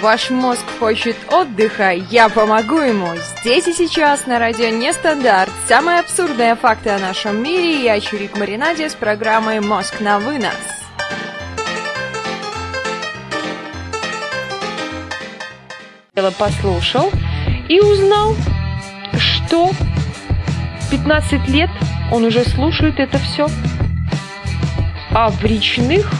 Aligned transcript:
Ваш 0.00 0.30
мозг 0.30 0.64
хочет 0.78 1.16
отдыха, 1.30 1.90
я 1.90 2.30
помогу 2.30 2.78
ему. 2.78 3.08
Здесь 3.40 3.68
и 3.68 3.74
сейчас 3.74 4.26
на 4.26 4.38
радио 4.38 4.70
Нестандарт. 4.70 5.50
Самые 5.68 6.00
абсурдные 6.00 6.56
факты 6.56 6.88
о 6.88 6.98
нашем 6.98 7.42
мире. 7.42 7.84
Я 7.84 8.00
Чурик 8.00 8.34
Маринаде 8.38 8.88
с 8.88 8.94
программой 8.94 9.60
«Мозг 9.60 10.00
на 10.00 10.18
вынос». 10.18 10.54
Послушал 16.38 17.10
и 17.68 17.80
узнал, 17.80 18.34
что 19.18 19.70
15 20.90 21.46
лет 21.48 21.70
он 22.10 22.24
уже 22.24 22.44
слушает 22.44 22.98
это 22.98 23.18
все. 23.18 23.48
А 25.10 25.28
в 25.28 25.44
речных 25.44 26.10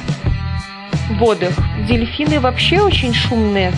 водах 1.11 1.53
дельфины 1.87 2.41
вообще 2.41 2.81
очень 2.81 3.15
шумные. 3.15 3.73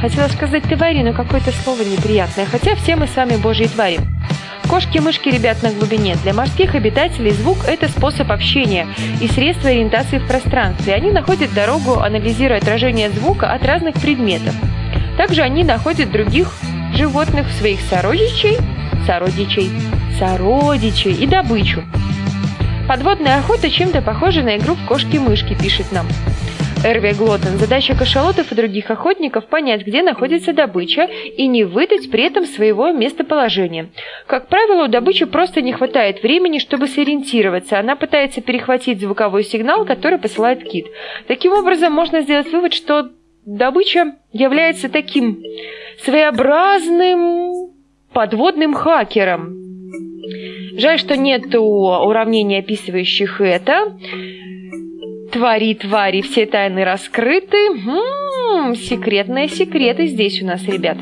Хотела 0.00 0.28
сказать 0.28 0.64
твари, 0.64 1.02
но 1.02 1.12
какое-то 1.12 1.50
слово 1.52 1.82
неприятное, 1.82 2.46
хотя 2.46 2.74
все 2.74 2.96
мы 2.96 3.06
с 3.06 3.16
вами 3.16 3.36
божьи 3.36 3.66
твари. 3.66 4.00
Кошки-мышки, 4.68 5.28
ребят, 5.28 5.62
на 5.62 5.70
глубине. 5.70 6.16
Для 6.22 6.32
морских 6.34 6.74
обитателей 6.74 7.30
звук– 7.30 7.58
это 7.68 7.88
способ 7.88 8.30
общения 8.30 8.86
и 9.20 9.28
средство 9.28 9.70
ориентации 9.70 10.18
в 10.18 10.26
пространстве. 10.26 10.94
Они 10.94 11.10
находят 11.10 11.52
дорогу, 11.52 12.00
анализируя 12.00 12.58
отражение 12.58 13.10
звука 13.10 13.52
от 13.52 13.64
разных 13.64 13.94
предметов. 13.94 14.54
Также 15.16 15.42
они 15.42 15.64
находят 15.64 16.10
других 16.10 16.52
животных, 16.94 17.50
своих 17.52 17.80
сородичей, 17.82 18.56
сородичей, 19.06 19.70
сородичей 20.18 21.12
и 21.12 21.26
добычу. 21.26 21.82
Подводная 22.88 23.38
охота 23.38 23.70
чем-то 23.70 24.02
похожа 24.02 24.42
на 24.42 24.56
игру 24.56 24.74
в 24.74 24.86
кошки-мышки, 24.86 25.54
пишет 25.54 25.92
нам. 25.92 26.06
Эрви 26.84 27.12
Глотен. 27.12 27.56
Задача 27.56 27.96
кашалотов 27.96 28.52
и 28.52 28.54
других 28.54 28.90
охотников– 28.90 29.46
понять, 29.48 29.86
где 29.86 30.02
находится 30.02 30.52
добыча 30.52 31.04
и 31.04 31.46
не 31.46 31.64
выдать 31.64 32.10
при 32.10 32.24
этом 32.24 32.44
своего 32.44 32.92
местоположения. 32.92 33.88
Как 34.26 34.48
правило, 34.48 34.84
у 34.84 34.88
добычи 34.88 35.24
просто 35.24 35.62
не 35.62 35.72
хватает 35.72 36.22
времени, 36.22 36.58
чтобы 36.58 36.86
сориентироваться. 36.86 37.78
Она 37.78 37.96
пытается 37.96 38.42
перехватить 38.42 39.00
звуковой 39.00 39.44
сигнал, 39.44 39.86
который 39.86 40.18
посылает 40.18 40.62
кит. 40.62 40.86
Таким 41.26 41.54
образом, 41.54 41.90
можно 41.90 42.20
сделать 42.20 42.52
вывод, 42.52 42.74
что 42.74 43.08
добыча 43.46 44.16
является 44.32 44.90
таким 44.90 45.42
своеобразным 46.04 47.70
подводным 48.12 48.74
хакером. 48.74 49.56
Жаль, 50.76 50.98
что 50.98 51.16
нет 51.16 51.54
уравнений, 51.54 52.58
описывающих 52.58 53.40
это. 53.40 53.96
Твари, 55.34 55.74
твари, 55.74 56.20
все 56.20 56.46
тайны 56.46 56.84
раскрыты. 56.84 57.56
М-м, 57.56 58.76
секретные 58.76 59.48
секреты 59.48 60.06
здесь 60.06 60.40
у 60.40 60.46
нас, 60.46 60.62
ребят. 60.62 60.96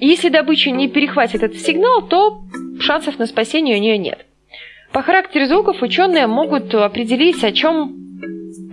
Если 0.00 0.28
добыча 0.28 0.70
не 0.70 0.86
перехватит 0.86 1.42
этот 1.42 1.58
сигнал, 1.58 2.06
то 2.06 2.42
шансов 2.78 3.18
на 3.18 3.26
спасение 3.26 3.76
у 3.76 3.80
нее 3.80 3.98
нет. 3.98 4.24
По 4.92 5.02
характеру 5.02 5.46
звуков 5.46 5.82
ученые 5.82 6.28
могут 6.28 6.72
определить, 6.76 7.42
о 7.42 7.50
чем 7.50 7.96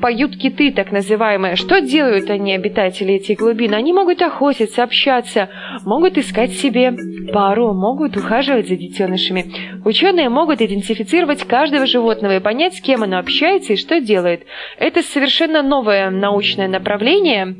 поют 0.01 0.37
киты, 0.37 0.71
так 0.71 0.91
называемые. 0.91 1.55
Что 1.55 1.79
делают 1.81 2.29
они, 2.29 2.53
обитатели 2.53 3.15
этих 3.15 3.39
глубин? 3.39 3.73
Они 3.73 3.93
могут 3.93 4.21
охотиться, 4.21 4.83
общаться, 4.83 5.49
могут 5.85 6.17
искать 6.17 6.51
себе 6.51 6.93
пару, 7.33 7.73
могут 7.73 8.17
ухаживать 8.17 8.67
за 8.67 8.75
детенышами. 8.75 9.45
Ученые 9.83 10.29
могут 10.29 10.61
идентифицировать 10.61 11.43
каждого 11.43 11.85
животного 11.85 12.37
и 12.37 12.39
понять, 12.39 12.75
с 12.75 12.81
кем 12.81 13.03
оно 13.03 13.19
общается 13.19 13.73
и 13.73 13.77
что 13.77 13.99
делает. 13.99 14.45
Это 14.77 15.01
совершенно 15.01 15.61
новое 15.61 16.09
научное 16.09 16.67
направление, 16.67 17.55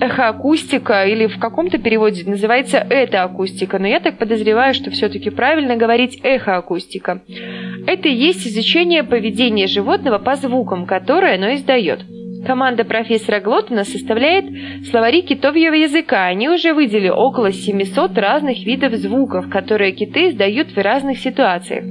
эхоакустика, 0.00 1.04
или 1.06 1.26
в 1.26 1.38
каком-то 1.38 1.78
переводе 1.78 2.28
называется 2.28 2.84
этоакустика, 2.88 3.78
но 3.78 3.86
я 3.86 4.00
так 4.00 4.18
подозреваю, 4.18 4.74
что 4.74 4.90
все-таки 4.90 5.30
правильно 5.30 5.76
говорить 5.76 6.20
эхоакустика. 6.22 7.22
Это 7.86 8.08
и 8.08 8.14
есть 8.14 8.46
изучение 8.46 9.04
поведения 9.04 9.66
животного 9.66 10.18
по 10.18 10.36
звукам, 10.36 10.86
которые 10.86 11.34
оно 11.34 11.54
издает. 11.54 12.00
Команда 12.46 12.84
профессора 12.84 13.40
Глотона 13.40 13.84
составляет 13.84 14.46
словари 14.90 15.22
китовьего 15.22 15.74
языка. 15.74 16.26
Они 16.26 16.48
уже 16.48 16.72
выделили 16.72 17.10
около 17.10 17.52
700 17.52 18.16
разных 18.16 18.64
видов 18.64 18.94
звуков, 18.94 19.50
которые 19.50 19.92
киты 19.92 20.30
издают 20.30 20.68
в 20.74 20.78
разных 20.78 21.18
ситуациях. 21.18 21.84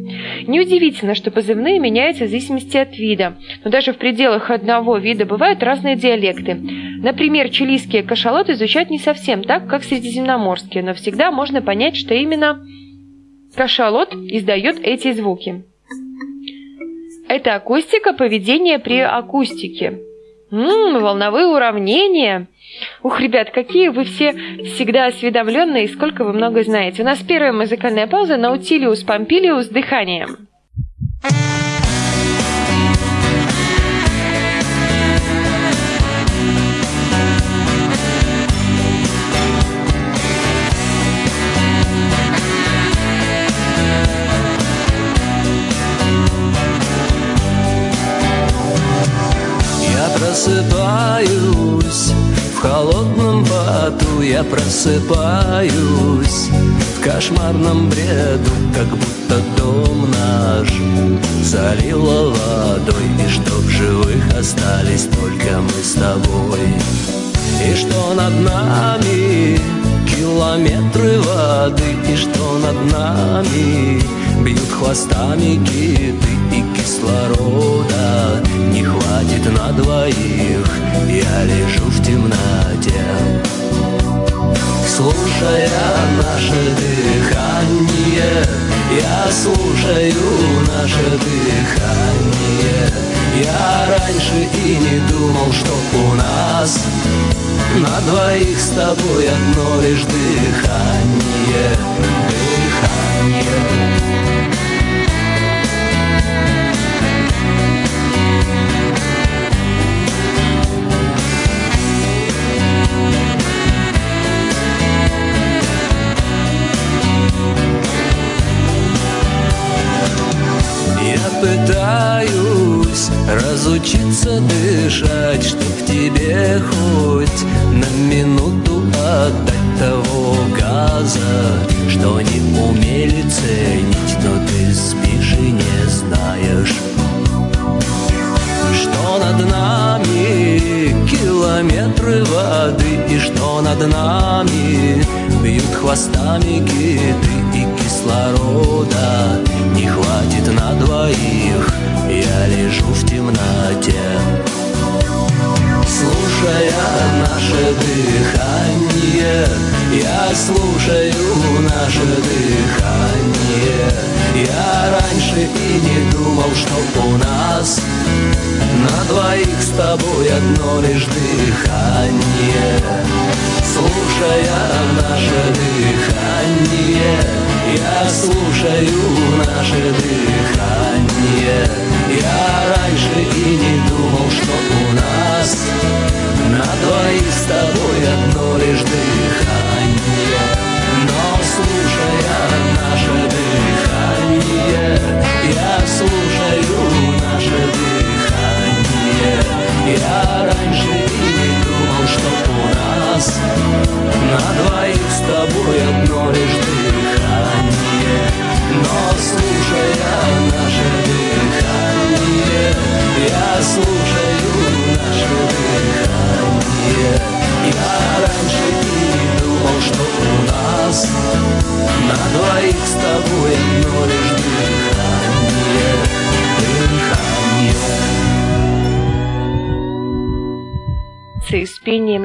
Неудивительно, 0.47 1.13
что 1.13 1.29
позывные 1.29 1.79
меняются 1.79 2.25
в 2.25 2.27
зависимости 2.27 2.77
от 2.77 2.97
вида, 2.97 3.37
но 3.63 3.69
даже 3.69 3.93
в 3.93 3.97
пределах 3.97 4.49
одного 4.49 4.97
вида 4.97 5.25
бывают 5.25 5.61
разные 5.61 5.95
диалекты. 5.95 6.55
Например, 6.55 7.49
чилийские 7.49 8.03
кашалоты 8.03 8.55
звучат 8.55 8.89
не 8.89 8.97
совсем 8.97 9.43
так, 9.43 9.67
как 9.67 9.83
средиземноморские, 9.83 10.83
но 10.83 10.93
всегда 10.93 11.31
можно 11.31 11.61
понять, 11.61 11.95
что 11.95 12.13
именно 12.13 12.65
кашалот 13.55 14.13
издает 14.13 14.79
эти 14.81 15.11
звуки. 15.13 15.63
Это 17.27 17.53
акустика 17.53 18.13
поведения 18.13 18.79
при 18.79 18.99
акустике. 18.99 19.99
Ммм, 20.51 20.99
волновые 20.99 21.45
уравнения. 21.45 22.47
Ух, 23.03 23.19
ребят, 23.19 23.51
какие 23.51 23.89
вы 23.89 24.03
все 24.03 24.33
всегда 24.63 25.07
осведомленные 25.07 25.85
и 25.85 25.87
сколько 25.87 26.23
вы 26.23 26.33
много 26.33 26.63
знаете. 26.63 27.01
У 27.01 27.05
нас 27.05 27.19
первая 27.19 27.51
музыкальная 27.51 28.07
пауза 28.07 28.37
Наутилиус 28.37 29.03
Помпилиус 29.03 29.67
дыханием. 29.67 30.47
Просыпаюсь. 50.29 52.13
В 52.55 52.61
холодном 52.61 53.43
поту 53.45 54.21
я 54.21 54.43
просыпаюсь. 54.43 56.49
В 56.97 57.03
кошмарном 57.03 57.89
бреду, 57.89 58.51
как 58.75 58.87
будто 58.89 59.41
дом 59.57 60.11
наш 60.11 60.69
Залило 61.43 62.29
водой. 62.29 63.07
И 63.25 63.29
что 63.29 63.53
в 63.53 63.69
живых 63.69 64.23
остались 64.37 65.05
только 65.05 65.61
мы 65.61 65.83
с 65.83 65.93
тобой. 65.93 66.59
И 67.65 67.75
что 67.75 68.13
над 68.13 68.39
нами 68.41 69.59
километры 70.07 71.19
воды. 71.21 71.95
И 72.07 72.15
что 72.15 72.59
над 72.59 72.91
нами 72.91 74.03
бьют 74.43 74.69
хвостами 74.69 75.55
киты 75.65 76.29
И 76.51 76.63
кислорода 76.77 78.18
одно 99.39 99.81
лишь 99.81 100.18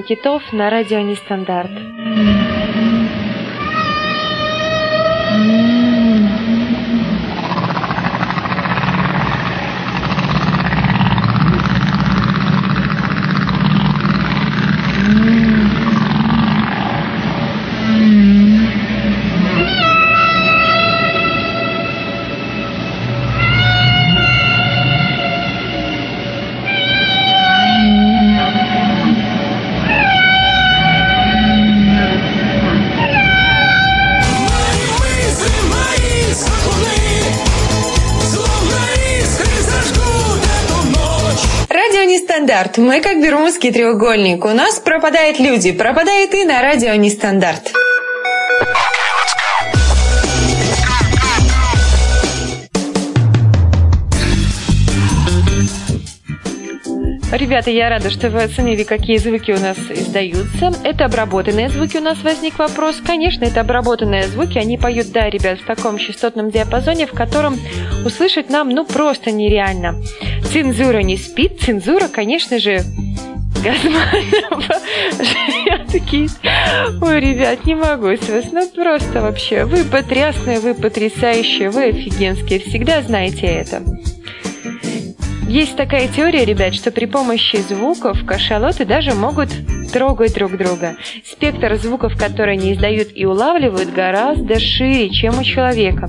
китов 0.07 0.43
на 0.53 0.71
радио 0.71 1.01
Нестандарт. 1.01 1.71
Мысли 5.37 5.74
Нестандарт. 42.77 42.79
Мы 42.79 43.01
как 43.01 43.23
Бермудский 43.23 43.73
треугольник. 43.73 44.45
У 44.45 44.49
нас 44.49 44.79
пропадают 44.79 45.39
люди. 45.39 45.73
Пропадает 45.73 46.35
и 46.35 46.45
на 46.45 46.61
радио 46.61 46.95
Нестандарт. 46.95 47.73
Ребята, 57.33 57.71
я 57.71 57.89
рада, 57.89 58.11
что 58.11 58.31
вы 58.31 58.45
оценили, 58.45 58.85
какие 58.85 59.17
звуки 59.17 59.51
у 59.51 59.59
нас 59.59 59.77
издаются. 59.91 60.73
Это 60.85 61.07
обработанные 61.07 61.69
звуки 61.69 61.97
у 61.97 62.01
нас 62.01 62.23
возник 62.23 62.59
вопрос. 62.59 63.01
Конечно, 63.05 63.45
это 63.45 63.61
обработанные 63.61 64.29
звуки. 64.29 64.57
Они 64.57 64.79
поют, 64.79 65.11
да, 65.11 65.29
ребят, 65.29 65.59
в 65.59 65.67
таком 65.67 65.99
частотном 65.99 66.51
диапазоне, 66.51 67.09
в 67.09 67.13
котором 67.13 67.59
услышать 68.05 68.51
нам, 68.51 68.69
ну, 68.71 68.85
просто 68.85 69.33
нереально. 69.33 70.01
Цензура 70.55 71.01
не 71.01 71.17
спит. 71.17 71.61
Цензура, 71.61 72.07
конечно 72.07 72.61
же, 72.61 72.85
Газманова 73.65 74.63
живет 75.19 75.87
такие. 75.91 76.29
Ой, 77.03 77.19
ребят, 77.19 77.65
не 77.65 77.75
могу 77.75 78.17
с 78.17 78.29
вас. 78.29 78.45
Ну, 78.53 78.69
просто 78.69 79.21
вообще. 79.21 79.65
Вы 79.65 79.83
потрясные, 79.83 80.61
вы 80.61 80.75
потрясающие, 80.75 81.71
вы 81.71 81.87
офигенские. 81.87 82.61
Всегда 82.61 83.03
знаете 83.03 83.47
это. 83.49 83.83
Есть 85.49 85.75
такая 85.75 86.07
теория, 86.07 86.45
ребят, 86.45 86.77
что 86.77 86.93
при 86.93 87.07
помощи 87.07 87.57
звуков 87.57 88.25
кашалоты 88.25 88.85
даже 88.85 89.13
могут 89.13 89.49
трогать 89.95 90.35
друг 90.35 90.57
друга. 90.57 90.97
Спектр 91.25 91.77
звуков, 91.77 92.19
которые 92.19 92.59
они 92.59 92.73
издают 92.73 93.09
и 93.15 93.25
улавливают, 93.25 93.93
гораздо 93.93 94.59
шире, 94.59 95.09
чем 95.09 95.39
у 95.39 95.45
человека. 95.45 96.09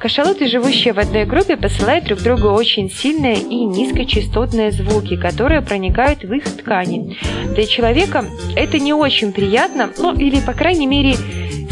Кашалоты, 0.00 0.48
живущие 0.48 0.92
в 0.92 0.98
одной 0.98 1.26
группе, 1.26 1.56
посылают 1.56 2.06
друг 2.06 2.20
другу 2.22 2.48
очень 2.48 2.90
сильные 2.90 3.38
и 3.38 3.64
низкочастотные 3.64 4.72
звуки, 4.72 5.16
которые 5.16 5.62
проникают 5.62 6.24
в 6.24 6.32
их 6.32 6.42
ткани. 6.42 7.16
Для 7.54 7.66
человека 7.66 8.24
это 8.56 8.80
не 8.80 8.92
очень 8.92 9.32
приятно, 9.32 9.90
ну 9.96 10.12
или, 10.12 10.40
по 10.40 10.52
крайней 10.52 10.88
мере, 10.88 11.14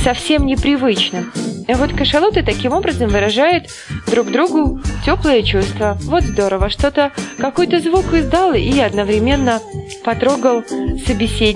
совсем 0.05 0.47
непривычно. 0.47 1.25
Вот 1.69 1.93
кашалоты 1.93 2.43
таким 2.43 2.73
образом 2.73 3.11
выражают 3.11 3.67
друг 4.11 4.31
другу 4.31 4.81
теплые 5.05 5.43
чувства. 5.43 5.99
Вот 6.05 6.23
здорово, 6.23 6.71
что-то, 6.71 7.13
какой-то 7.39 7.79
звук 7.81 8.15
издал 8.15 8.55
и 8.55 8.79
одновременно 8.79 9.61
потрогал 10.03 10.65
собеседника, 11.07 11.48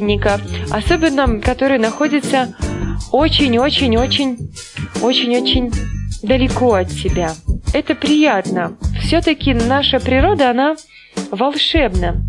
особенно 0.70 1.40
который 1.40 1.78
находится 1.78 2.54
очень-очень-очень, 3.10 4.52
очень-очень 5.02 5.72
далеко 6.22 6.74
от 6.74 6.88
тебя. 6.88 7.34
Это 7.72 7.94
приятно. 7.94 8.76
Все-таки 9.00 9.54
наша 9.54 10.00
природа, 10.00 10.50
она 10.50 10.76
волшебна. 11.30 12.24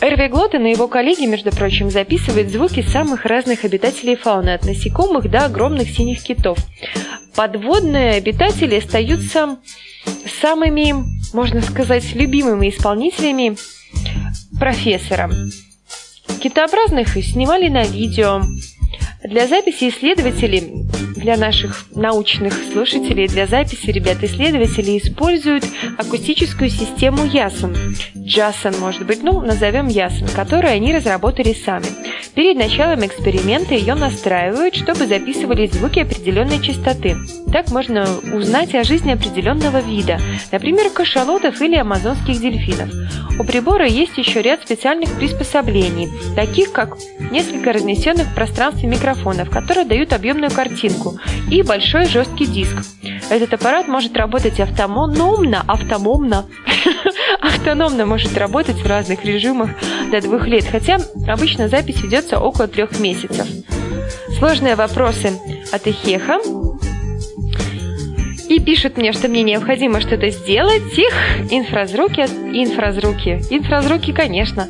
Эрви 0.00 0.28
Глотен 0.28 0.64
и 0.66 0.70
его 0.70 0.86
коллеги, 0.86 1.26
между 1.26 1.50
прочим, 1.50 1.90
записывают 1.90 2.50
звуки 2.50 2.82
самых 2.82 3.24
разных 3.24 3.64
обитателей 3.64 4.14
фауны, 4.14 4.50
от 4.50 4.64
насекомых 4.64 5.28
до 5.28 5.46
огромных 5.46 5.90
синих 5.90 6.22
китов. 6.22 6.58
Подводные 7.34 8.12
обитатели 8.12 8.76
остаются 8.76 9.58
самыми, 10.40 10.94
можно 11.34 11.62
сказать, 11.62 12.14
любимыми 12.14 12.68
исполнителями 12.68 13.56
профессора. 14.58 15.30
Китообразных 16.38 17.08
снимали 17.08 17.68
на 17.68 17.84
видео. 17.84 18.42
Для 19.24 19.48
записи 19.48 19.88
исследователей, 19.88 20.86
для 21.16 21.36
наших 21.36 21.86
научных 21.92 22.54
слушателей, 22.72 23.26
для 23.26 23.48
записи 23.48 23.90
ребят 23.90 24.22
исследователи 24.22 24.96
используют 24.96 25.64
акустическую 25.98 26.70
систему 26.70 27.24
Ясон. 27.24 27.74
Jason, 28.14 28.78
может 28.78 29.04
быть, 29.06 29.24
ну, 29.24 29.40
назовем 29.40 29.88
Ясон, 29.88 30.28
которую 30.28 30.72
они 30.72 30.94
разработали 30.94 31.52
сами. 31.52 31.86
Перед 32.34 32.56
началом 32.56 33.04
эксперимента 33.04 33.74
ее 33.74 33.94
настраивают, 33.94 34.76
чтобы 34.76 35.08
записывались 35.08 35.72
звуки 35.72 35.98
определенной 35.98 36.62
частоты. 36.62 37.16
Так 37.52 37.72
можно 37.72 38.06
узнать 38.32 38.76
о 38.76 38.84
жизни 38.84 39.10
определенного 39.10 39.80
вида, 39.80 40.20
например, 40.52 40.90
кашалотов 40.90 41.60
или 41.60 41.74
амазонских 41.74 42.40
дельфинов. 42.40 42.90
У 43.40 43.44
прибора 43.44 43.86
есть 43.86 44.18
еще 44.18 44.42
ряд 44.42 44.60
специальных 44.62 45.10
приспособлений, 45.16 46.08
таких 46.36 46.70
как 46.72 46.96
несколько 47.30 47.72
разнесенных 47.72 48.28
в 48.28 48.34
пространстве 48.34 48.88
микрофонов, 48.88 49.07
которые 49.50 49.84
дают 49.84 50.12
объемную 50.12 50.50
картинку, 50.50 51.18
и 51.50 51.62
большой 51.62 52.06
жесткий 52.06 52.46
диск. 52.46 52.76
Этот 53.30 53.54
аппарат 53.54 53.88
может 53.88 54.16
работать 54.16 54.60
автономно, 54.60 55.62
автономно, 55.66 56.46
автономно 57.40 58.06
может 58.06 58.36
работать 58.36 58.76
в 58.76 58.86
разных 58.86 59.24
режимах 59.24 59.70
до 60.10 60.20
двух 60.20 60.46
лет, 60.46 60.64
хотя 60.70 60.98
обычно 61.26 61.68
запись 61.68 62.02
ведется 62.02 62.38
около 62.38 62.68
трех 62.68 62.98
месяцев. 62.98 63.46
Сложные 64.38 64.76
вопросы 64.76 65.32
от 65.72 65.86
Ихеха. 65.86 66.38
И 68.48 68.60
пишут 68.60 68.96
мне, 68.96 69.12
что 69.12 69.28
мне 69.28 69.42
необходимо 69.42 70.00
что-то 70.00 70.30
сделать. 70.30 70.96
Их 70.96 71.12
инфразвуки, 71.50 72.20
инфразвуки, 72.22 73.42
инфразвуки, 73.50 74.12
конечно. 74.12 74.68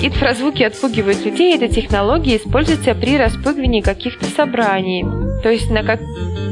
Инфразвуки 0.00 0.62
отпугивают 0.62 1.24
людей. 1.24 1.54
Эта 1.54 1.68
технология 1.68 2.36
используется 2.36 2.94
при 2.94 3.16
распугивании 3.16 3.80
каких-то 3.80 4.24
собраний. 4.26 5.04
То 5.42 5.50
есть 5.50 5.70
на 5.70 5.82
как 5.82 6.00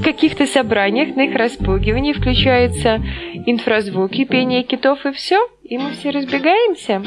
каких-то 0.02 0.47
собраниях 0.47 1.14
на 1.14 1.23
их 1.23 1.35
распугивании 1.35 2.12
включаются 2.12 3.02
инфразвуки, 3.47 4.25
пение 4.25 4.62
китов 4.62 5.04
и 5.04 5.12
все, 5.12 5.38
и 5.62 5.78
мы 5.78 5.92
все 5.92 6.11
разбегаемся. 6.11 7.02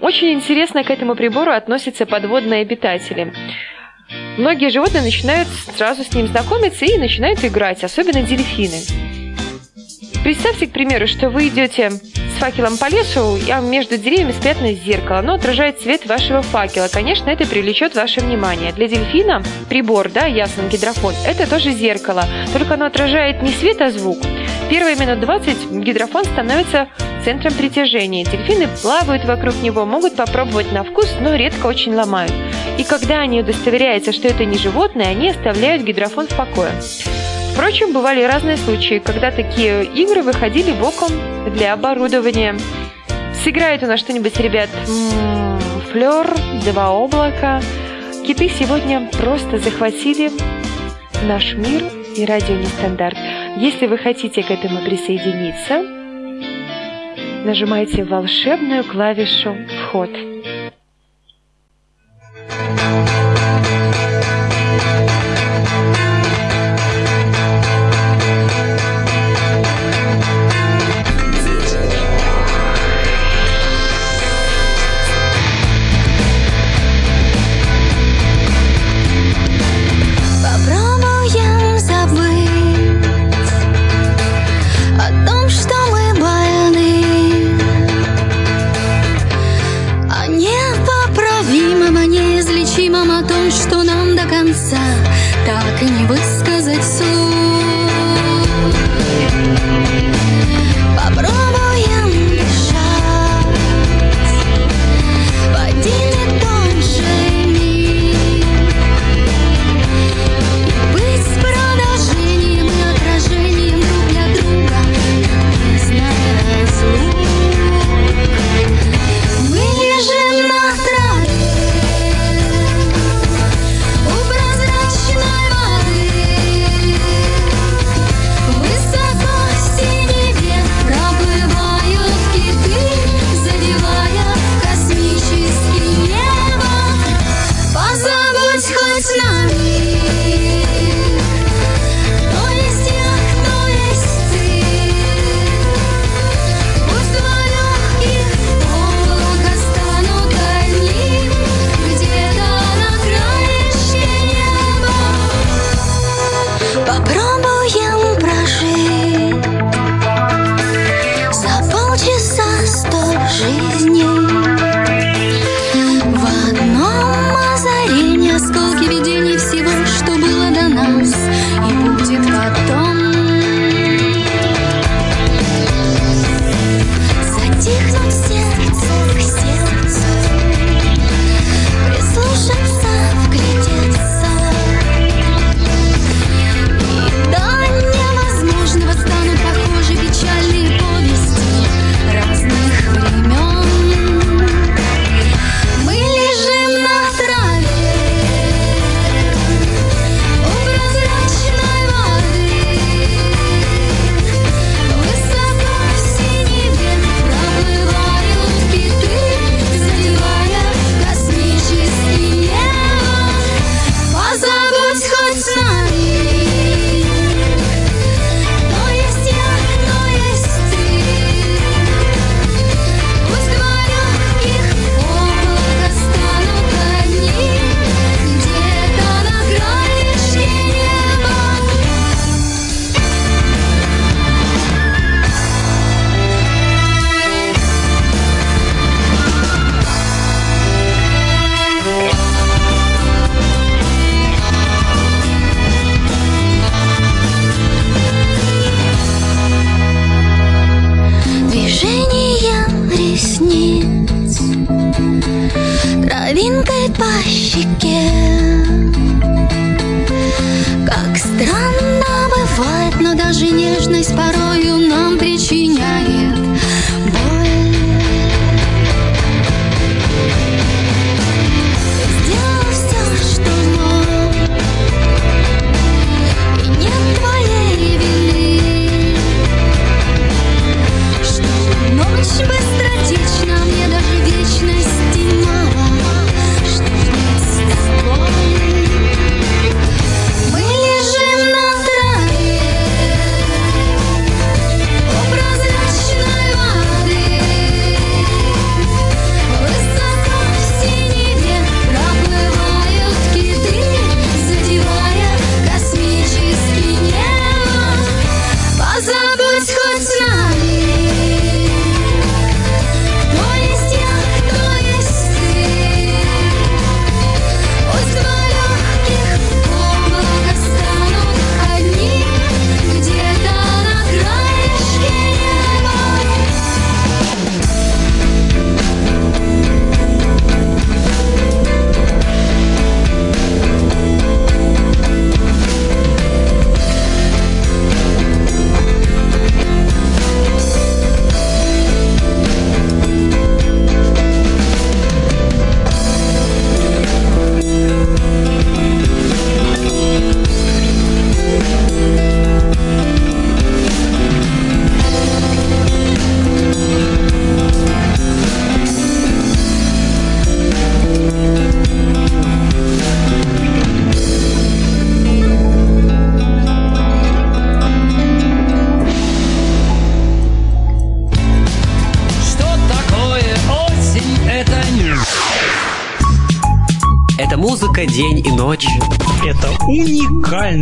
Очень 0.00 0.32
интересно 0.32 0.84
к 0.84 0.90
этому 0.90 1.14
прибору 1.14 1.50
относятся 1.50 2.06
подводные 2.06 2.62
обитатели. 2.62 3.32
Многие 4.38 4.70
животные 4.70 5.02
начинают 5.02 5.48
сразу 5.48 6.04
с 6.04 6.14
ним 6.14 6.26
знакомиться 6.26 6.84
и 6.84 6.98
начинают 6.98 7.44
играть, 7.44 7.84
особенно 7.84 8.22
дельфины. 8.22 9.21
Представьте, 10.22 10.68
к 10.68 10.70
примеру, 10.70 11.08
что 11.08 11.30
вы 11.30 11.48
идете 11.48 11.90
с 11.90 12.38
факелом 12.38 12.78
по 12.78 12.88
лесу, 12.88 13.38
а 13.50 13.60
между 13.60 13.98
деревьями 13.98 14.30
спрятано 14.30 14.72
зеркало. 14.72 15.18
Оно 15.18 15.34
отражает 15.34 15.80
свет 15.80 16.06
вашего 16.06 16.42
факела. 16.42 16.86
Конечно, 16.86 17.28
это 17.28 17.44
привлечет 17.44 17.96
ваше 17.96 18.20
внимание. 18.20 18.72
Для 18.72 18.86
дельфина 18.86 19.42
прибор, 19.68 20.10
да, 20.10 20.26
ясно, 20.26 20.62
гидрофон, 20.70 21.14
это 21.26 21.50
тоже 21.50 21.72
зеркало. 21.72 22.24
Только 22.52 22.74
оно 22.74 22.86
отражает 22.86 23.42
не 23.42 23.50
свет, 23.50 23.80
а 23.80 23.90
звук. 23.90 24.18
Первые 24.70 24.94
минут 24.94 25.18
20 25.20 25.70
гидрофон 25.72 26.24
становится 26.24 26.86
центром 27.24 27.54
притяжения. 27.54 28.24
Дельфины 28.24 28.68
плавают 28.80 29.24
вокруг 29.24 29.60
него, 29.60 29.84
могут 29.84 30.14
попробовать 30.14 30.70
на 30.70 30.84
вкус, 30.84 31.16
но 31.20 31.34
редко 31.34 31.66
очень 31.66 31.94
ломают. 31.94 32.32
И 32.78 32.84
когда 32.84 33.20
они 33.20 33.40
удостоверяются, 33.40 34.12
что 34.12 34.28
это 34.28 34.44
не 34.44 34.56
животное, 34.56 35.08
они 35.08 35.30
оставляют 35.30 35.82
гидрофон 35.82 36.28
в 36.28 36.36
покое. 36.36 36.72
Впрочем, 37.52 37.92
бывали 37.92 38.22
разные 38.22 38.56
случаи, 38.56 38.98
когда 38.98 39.30
такие 39.30 39.84
игры 39.84 40.22
выходили 40.22 40.72
боком 40.72 41.10
для 41.54 41.74
оборудования. 41.74 42.56
Сыграет 43.44 43.82
у 43.82 43.86
нас 43.86 44.00
что-нибудь, 44.00 44.38
ребят? 44.38 44.70
М, 44.88 45.58
Флер, 45.92 46.26
два 46.64 46.90
облака. 46.90 47.60
Киты 48.26 48.48
сегодня 48.48 49.08
просто 49.20 49.58
захватили 49.58 50.30
наш 51.24 51.54
мир 51.54 51.82
и 52.16 52.24
радио 52.24 52.54
нестандарт. 52.56 53.18
Если 53.58 53.86
вы 53.86 53.98
хотите 53.98 54.42
к 54.42 54.50
этому 54.50 54.82
присоединиться, 54.82 55.82
нажимайте 57.44 58.04
волшебную 58.04 58.84
клавишу 58.84 59.56
«Вход». 59.88 60.10
Попробуем 62.48 63.21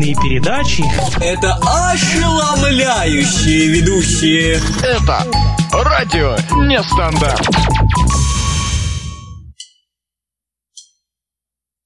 уникальные 0.00 0.14
передачи. 0.16 0.84
Это 1.22 1.54
ошеломляющие 1.92 3.68
ведущие. 3.68 4.60
Это 4.82 5.24
радио 5.72 6.36
нестандарт. 6.66 7.46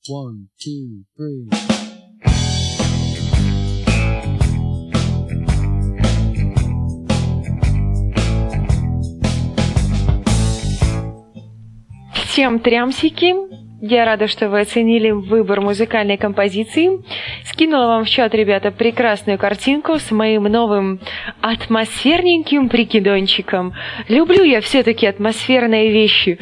One, 0.09 0.49
two, 0.59 1.05
three. 1.19 1.49
Всем 12.27 12.59
трямсики! 12.59 13.64
Я 13.87 14.07
рада, 14.07 14.29
что 14.29 14.49
вы 14.49 14.61
оценили 14.61 15.11
выбор 15.11 15.61
музыкальной 15.61 16.17
композиции. 16.17 17.05
Скинула 17.45 17.89
вам 17.89 18.05
в 18.05 18.09
чат, 18.09 18.35
ребята, 18.35 18.71
прекрасную 18.71 19.39
картинку 19.39 19.99
с 19.99 20.11
моим 20.11 20.45
новым 20.45 21.01
атмосферненьким 21.43 22.71
прикидончиком. 22.71 23.75
Люблю 24.09 24.43
я 24.43 24.63
все-таки 24.63 25.07
атмосферные 25.07 25.93
вещи. 25.93 26.39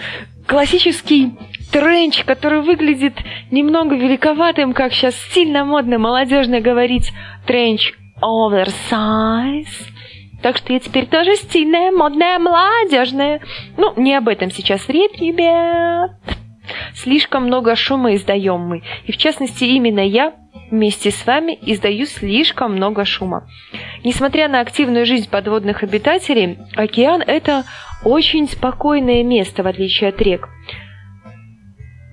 Классический 0.46 1.32
тренч, 1.72 2.22
который 2.22 2.60
выглядит 2.60 3.14
немного 3.50 3.96
великоватым, 3.96 4.72
как 4.72 4.92
сейчас 4.92 5.16
стильно 5.16 5.64
модно 5.64 5.98
молодежно 5.98 6.60
говорить, 6.60 7.10
тренч 7.44 7.92
oversize. 8.22 9.66
Так 10.44 10.58
что 10.58 10.72
я 10.72 10.78
теперь 10.78 11.06
тоже 11.06 11.34
стильная, 11.34 11.90
модная, 11.90 12.38
молодежная. 12.38 13.40
Ну, 13.76 13.94
не 13.96 14.14
об 14.14 14.28
этом 14.28 14.52
сейчас 14.52 14.88
речь, 14.88 15.18
ребят. 15.18 16.12
Слишком 16.94 17.44
много 17.44 17.76
шума 17.76 18.14
издаем 18.14 18.60
мы. 18.60 18.82
И 19.06 19.12
в 19.12 19.16
частности, 19.16 19.64
именно 19.64 20.00
я 20.00 20.34
вместе 20.70 21.10
с 21.10 21.26
вами 21.26 21.58
издаю 21.62 22.06
слишком 22.06 22.72
много 22.74 23.04
шума. 23.04 23.46
Несмотря 24.04 24.48
на 24.48 24.60
активную 24.60 25.06
жизнь 25.06 25.28
подводных 25.30 25.82
обитателей, 25.82 26.58
океан– 26.74 27.22
это 27.26 27.64
очень 28.04 28.48
спокойное 28.48 29.22
место, 29.22 29.62
в 29.62 29.66
отличие 29.66 30.10
от 30.10 30.20
рек. 30.20 30.48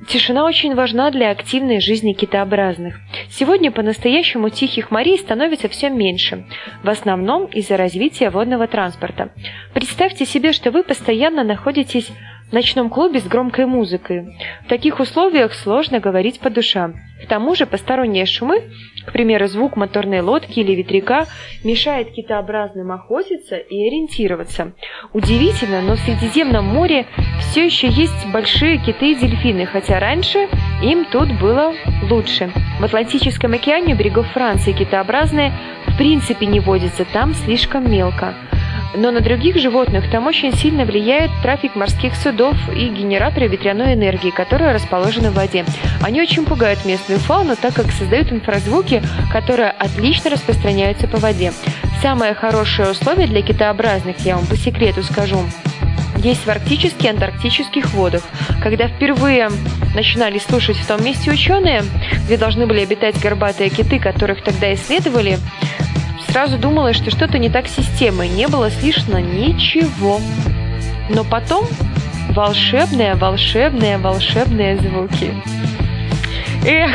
Тишина 0.08 0.44
очень 0.44 0.74
важна 0.74 1.12
для 1.12 1.30
активной 1.30 1.80
жизни 1.80 2.14
китообразных. 2.14 3.00
Сегодня 3.30 3.70
по-настоящему 3.70 4.50
тихих 4.50 4.90
морей 4.90 5.20
становится 5.20 5.70
все 5.70 5.90
меньше, 5.90 6.48
в 6.82 6.90
основном 6.90 7.46
из-за 7.46 7.78
развития 7.78 8.32
водного 8.32 8.66
транспорта. 8.66 9.32
Представьте 9.74 10.26
себе, 10.26 10.52
что 10.52 10.72
вы 10.72 10.82
постоянно 10.84 11.44
находитесь 11.44 12.12
в 12.50 12.54
ночном 12.54 12.90
клубе 12.90 13.20
с 13.20 13.28
громкой 13.28 13.66
музыкой. 13.66 14.36
В 14.66 14.68
таких 14.68 15.00
условиях 15.00 15.54
сложно 15.54 16.00
говорить 16.00 16.40
по 16.40 16.50
душам. 16.50 16.96
К 17.24 17.28
тому 17.28 17.54
же 17.54 17.66
посторонние 17.66 18.26
шумы, 18.26 18.64
к 19.06 19.12
примеру, 19.12 19.48
звук 19.48 19.76
моторной 19.76 20.22
лодки 20.22 20.60
или 20.60 20.74
ветряка, 20.74 21.26
мешает 21.64 22.12
китообразным 22.12 22.92
охотиться 22.92 23.58
и 23.58 23.88
ориентироваться. 23.88 24.72
Удивительно, 25.14 25.82
но 25.82 25.96
в 25.96 26.00
Средиземном 26.00 26.66
море 26.66 27.06
все 27.40 27.66
еще 27.66 27.88
есть 27.88 28.26
большие 28.32 28.78
киты 28.78 29.12
и 29.12 29.16
дельфины, 29.16 29.66
хотя 29.66 30.00
раньше 30.00 30.48
им 30.82 31.06
тут 31.06 31.30
было 31.40 31.74
лучше. 32.10 32.52
В 32.80 32.84
Атлантическом 32.84 33.54
океане 33.54 33.94
у 33.94 33.98
берегов 33.98 34.28
Франции 34.32 34.72
китообразные 34.72 35.52
в 35.88 35.98
принципе 35.98 36.46
не 36.46 36.60
водятся, 36.60 37.06
там 37.06 37.34
слишком 37.34 37.92
мелко. 37.92 38.34
Но 38.96 39.12
на 39.12 39.22
других 39.22 39.58
животных 39.58 40.10
там 40.10 40.28
очень 40.28 40.56
сильно 40.56 40.86
влияет 40.86 41.30
трафик 41.44 41.76
морских 41.76 42.16
судов 42.16 42.56
и 42.76 42.90
генераторы 42.90 43.48
ветряной 43.48 43.94
энергии, 43.94 44.32
которые 44.32 44.74
расположены 44.74 45.30
в 45.30 45.36
воде. 45.36 45.66
Они 46.02 46.22
очень 46.22 46.46
пугают 46.46 46.86
местную 46.86 47.20
фауну, 47.20 47.56
так 47.56 47.74
как 47.76 47.92
создают 47.92 48.32
инфразвуки, 48.32 49.02
которые 49.32 49.70
отлично 49.70 50.32
распространяются 50.32 51.08
по 51.08 51.18
воде. 51.18 51.54
Самое 52.02 52.34
хорошее 52.34 52.92
условие 52.92 53.28
для 53.28 53.42
китообразных, 53.42 54.20
я 54.26 54.38
вам 54.38 54.46
по 54.48 54.56
секрету 54.56 55.04
скажу, 55.04 55.40
есть 56.24 56.46
в 56.46 56.50
арктических 56.50 57.06
и 57.06 57.10
антарктических 57.10 57.94
водах. 57.94 58.24
Когда 58.62 58.88
впервые 58.88 59.50
начинали 59.96 60.38
слушать 60.38 60.78
в 60.78 60.88
том 60.88 61.04
месте 61.04 61.32
ученые, 61.32 61.84
где 62.26 62.38
должны 62.38 62.68
были 62.68 62.82
обитать 62.82 63.20
горбатые 63.20 63.70
киты, 63.70 64.00
которых 64.00 64.44
тогда 64.44 64.74
исследовали, 64.74 65.38
сразу 66.32 66.58
думалось, 66.58 66.98
что 66.98 67.12
что-то 67.12 67.38
не 67.38 67.50
так 67.50 67.68
с 67.68 67.76
системой, 67.76 68.30
не 68.30 68.48
было 68.48 68.70
слышно 68.70 69.18
ничего. 69.18 70.20
Но 71.10 71.24
потом 71.24 71.66
волшебные, 72.30 73.16
волшебные, 73.16 73.98
волшебные 73.98 74.78
звуки. 74.78 75.34
Эх, 76.66 76.92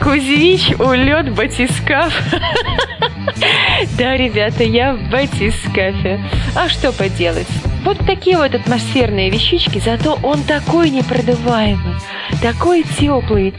Кузьмич, 0.00 0.70
улет, 0.78 1.32
батискаф. 1.34 2.12
Да, 3.98 4.16
ребята, 4.16 4.64
я 4.64 4.94
в 4.94 5.10
батискафе. 5.10 6.20
А 6.54 6.68
что 6.68 6.92
поделать? 6.92 7.48
Вот 7.84 7.98
такие 8.06 8.38
вот 8.38 8.54
атмосферные 8.54 9.28
вещички, 9.30 9.78
зато 9.78 10.18
он 10.22 10.42
такой 10.44 10.88
непродуваемый, 10.90 11.96
такой 12.40 12.84
теплый. 12.98 13.52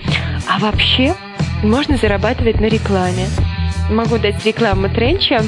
А 0.48 0.58
вообще, 0.60 1.14
можно 1.62 1.98
зарабатывать 1.98 2.60
на 2.60 2.66
рекламе 2.66 3.28
могу 3.90 4.18
дать 4.18 4.46
рекламу 4.46 4.90
тренча, 4.90 5.42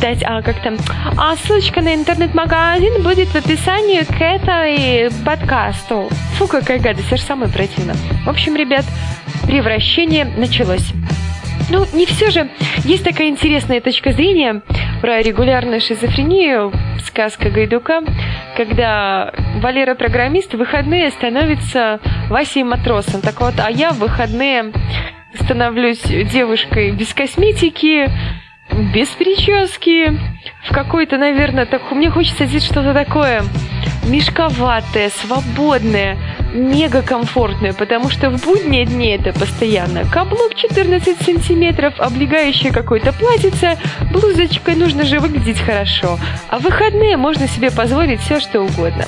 дать, 0.00 0.22
а 0.24 0.42
как 0.42 0.60
там, 0.62 0.76
а 1.16 1.36
ссылочка 1.36 1.80
на 1.80 1.94
интернет-магазин 1.94 3.02
будет 3.02 3.28
в 3.28 3.36
описании 3.36 4.02
к 4.02 4.20
этой 4.20 5.10
подкасту. 5.24 6.08
Фу, 6.36 6.46
какая 6.46 6.78
гадость, 6.78 7.12
аж 7.12 7.20
самое 7.20 7.50
противно. 7.50 7.94
В 8.24 8.28
общем, 8.28 8.56
ребят, 8.56 8.84
превращение 9.46 10.24
началось. 10.24 10.92
Ну, 11.70 11.86
не 11.94 12.04
все 12.04 12.30
же. 12.30 12.50
Есть 12.84 13.04
такая 13.04 13.28
интересная 13.28 13.80
точка 13.80 14.12
зрения 14.12 14.62
про 15.00 15.22
регулярную 15.22 15.80
шизофрению, 15.80 16.72
сказка 17.06 17.48
Гайдука, 17.48 18.02
когда 18.56 19.32
Валера 19.56 19.94
программист 19.94 20.52
в 20.52 20.58
выходные 20.58 21.10
становится 21.10 22.00
Васей 22.28 22.64
матросом. 22.64 23.20
Так 23.22 23.40
вот, 23.40 23.54
а 23.58 23.70
я 23.70 23.90
в 23.90 23.98
выходные 23.98 24.72
становлюсь 25.42 26.02
девушкой 26.02 26.92
без 26.92 27.12
косметики, 27.14 28.10
без 28.94 29.08
прически, 29.08 30.18
в 30.64 30.72
какой-то, 30.72 31.18
наверное, 31.18 31.66
так, 31.66 31.90
мне 31.92 32.10
хочется 32.10 32.46
здесь 32.46 32.64
что-то 32.64 32.92
такое 32.94 33.42
мешковатое, 34.06 35.10
свободное, 35.10 36.16
мега 36.52 37.02
комфортное, 37.02 37.72
потому 37.72 38.10
что 38.10 38.30
в 38.30 38.44
будние 38.44 38.84
дни 38.84 39.08
это 39.08 39.32
постоянно 39.32 40.04
каблук 40.04 40.54
14 40.54 41.20
сантиметров, 41.20 41.94
облегающее 41.98 42.72
какое-то 42.72 43.12
платьице, 43.12 43.78
блузочкой 44.12 44.76
нужно 44.76 45.04
же 45.04 45.20
выглядеть 45.20 45.60
хорошо, 45.60 46.18
а 46.48 46.58
в 46.58 46.62
выходные 46.62 47.16
можно 47.16 47.48
себе 47.48 47.70
позволить 47.70 48.20
все, 48.20 48.40
что 48.40 48.60
угодно. 48.60 49.06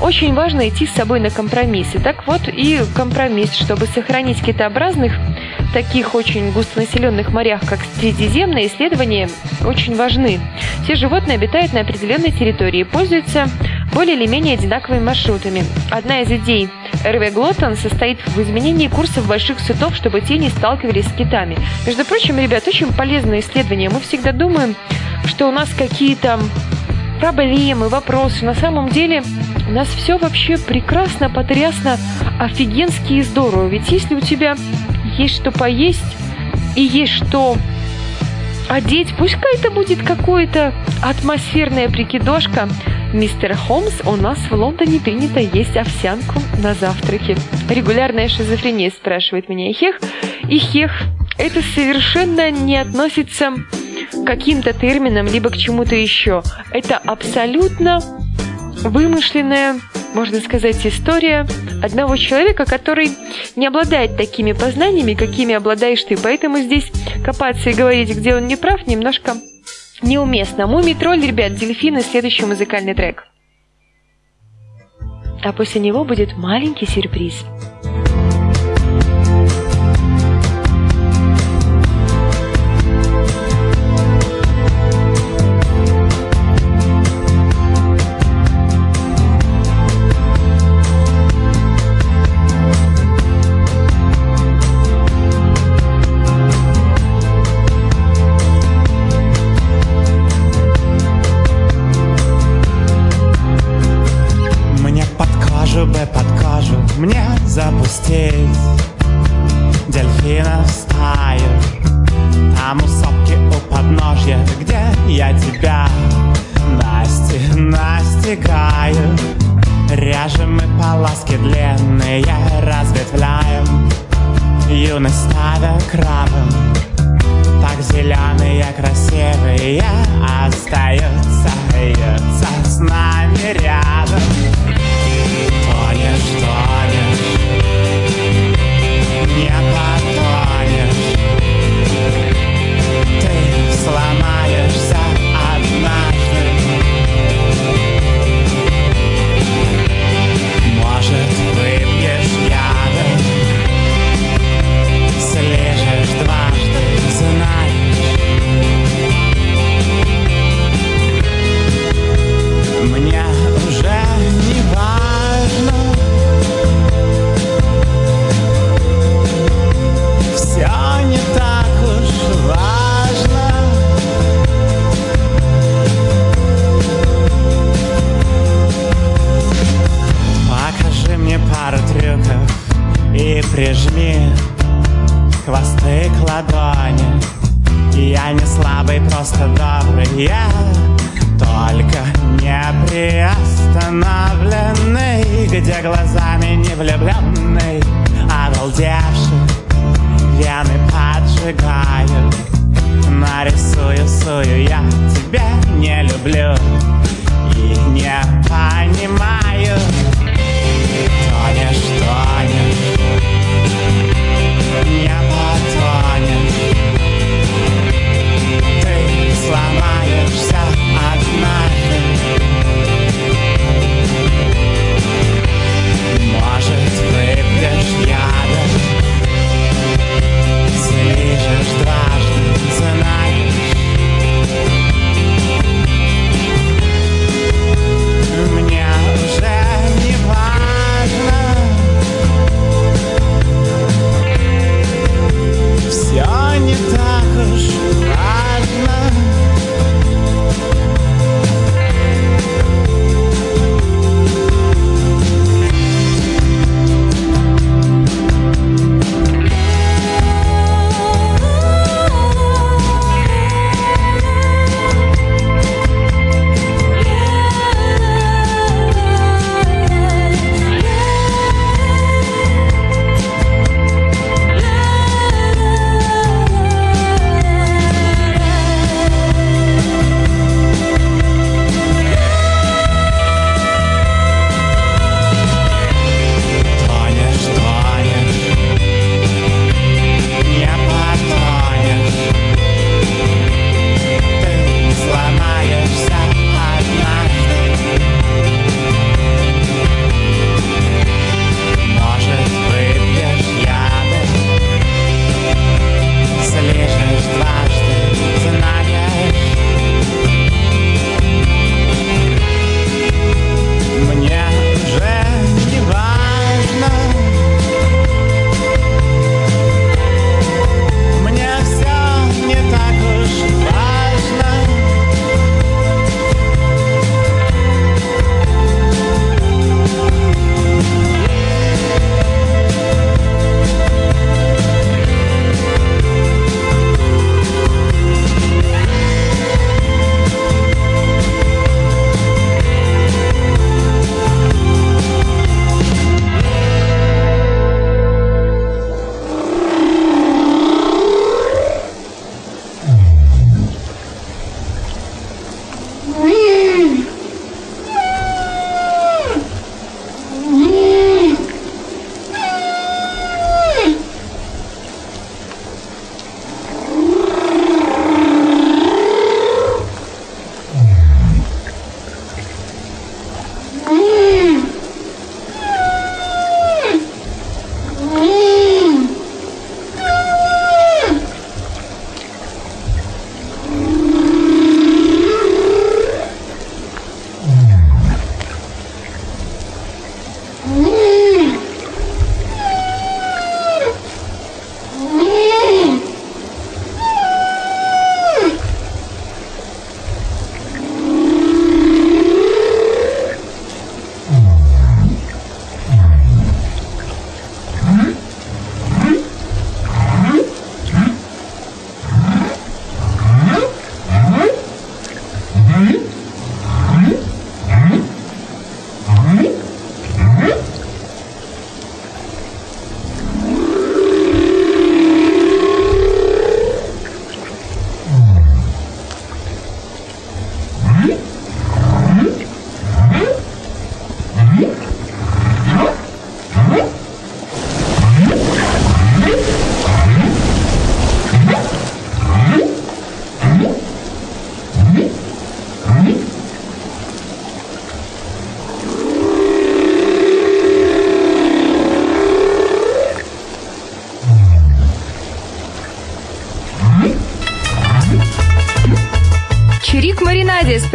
Очень 0.00 0.34
важно 0.34 0.68
идти 0.68 0.86
с 0.86 0.92
собой 0.92 1.20
на 1.20 1.30
компромиссы. 1.30 1.98
Так 1.98 2.26
вот 2.26 2.42
и 2.48 2.80
компромисс, 2.94 3.54
чтобы 3.54 3.86
сохранить 3.86 4.42
китообразных 4.42 5.12
таких 5.72 6.14
очень 6.14 6.52
густонаселенных 6.52 7.32
морях, 7.32 7.62
как 7.66 7.80
Средиземное, 7.98 8.66
исследования 8.66 9.28
очень 9.64 9.96
важны. 9.96 10.38
Все 10.84 10.96
животные 10.96 11.36
обитают 11.36 11.72
на 11.72 11.80
определенной 11.80 12.30
территории 12.30 12.80
и 12.80 12.84
пользуются 12.84 13.48
более 13.94 14.16
или 14.16 14.26
менее 14.26 14.54
одинаковыми 14.54 15.02
маршрутами. 15.02 15.64
Одна 15.90 16.20
из 16.20 16.30
идей 16.30 16.68
РВ 17.04 17.32
Глоттон 17.32 17.76
состоит 17.76 18.18
в 18.26 18.40
изменении 18.40 18.88
курсов 18.88 19.26
больших 19.26 19.58
судов, 19.60 19.96
чтобы 19.96 20.20
те 20.20 20.38
не 20.38 20.50
сталкивались 20.50 21.06
с 21.06 21.12
китами. 21.12 21.56
Между 21.86 22.04
прочим, 22.04 22.38
ребят, 22.38 22.68
очень 22.68 22.92
полезное 22.92 23.40
исследование. 23.40 23.88
Мы 23.88 24.00
всегда 24.00 24.32
думаем, 24.32 24.76
что 25.26 25.48
у 25.48 25.52
нас 25.52 25.68
какие-то 25.76 26.38
проблемы, 27.18 27.88
вопросы. 27.88 28.44
На 28.44 28.54
самом 28.54 28.88
деле 28.88 29.22
у 29.68 29.72
нас 29.72 29.88
все 29.88 30.18
вообще 30.18 30.58
прекрасно, 30.58 31.30
потрясно, 31.30 31.98
офигенски 32.38 33.14
и 33.14 33.22
здорово. 33.22 33.68
Ведь 33.68 33.90
если 33.90 34.14
у 34.14 34.20
тебя 34.20 34.56
есть 35.18 35.36
что 35.36 35.50
поесть 35.50 36.16
и 36.74 36.82
есть 36.82 37.12
что 37.12 37.56
одеть, 38.68 39.14
пускай 39.16 39.56
это 39.56 39.70
будет 39.70 40.02
какое-то 40.02 40.72
атмосферная 41.02 41.88
прикидошка. 41.88 42.68
Мистер 43.12 43.54
Холмс, 43.54 43.94
у 44.04 44.16
нас 44.16 44.38
в 44.38 44.52
Лондоне 44.52 45.00
принято 45.00 45.40
есть 45.40 45.76
овсянку 45.76 46.40
на 46.62 46.74
завтраке. 46.74 47.36
Регулярная 47.70 48.28
шизофрения, 48.28 48.90
спрашивает 48.90 49.48
меня 49.48 49.72
Хех. 49.72 50.00
И 50.48 50.58
Хех, 50.58 50.92
это 51.38 51.62
совершенно 51.74 52.50
не 52.50 52.76
относится 52.76 53.54
каким-то 54.24 54.72
терминам, 54.72 55.26
либо 55.26 55.50
к 55.50 55.56
чему-то 55.56 55.94
еще. 55.94 56.42
Это 56.72 56.96
абсолютно 56.96 58.00
вымышленная, 58.82 59.80
можно 60.14 60.40
сказать, 60.40 60.86
история 60.86 61.46
одного 61.82 62.16
человека, 62.16 62.64
который 62.64 63.10
не 63.56 63.66
обладает 63.66 64.16
такими 64.16 64.52
познаниями, 64.52 65.14
какими 65.14 65.54
обладаешь 65.54 66.04
ты. 66.04 66.16
Поэтому 66.16 66.58
здесь 66.58 66.90
копаться 67.24 67.70
и 67.70 67.74
говорить, 67.74 68.16
где 68.16 68.34
он 68.36 68.46
не 68.46 68.56
прав, 68.56 68.86
немножко 68.86 69.34
неуместно. 70.02 70.66
Мумий 70.66 70.94
тролль, 70.94 71.24
ребят, 71.26 71.54
дельфины, 71.54 72.02
следующий 72.02 72.44
музыкальный 72.44 72.94
трек. 72.94 73.24
А 75.42 75.52
после 75.52 75.80
него 75.80 76.04
будет 76.04 76.36
маленький 76.36 76.86
сюрприз. 76.86 77.44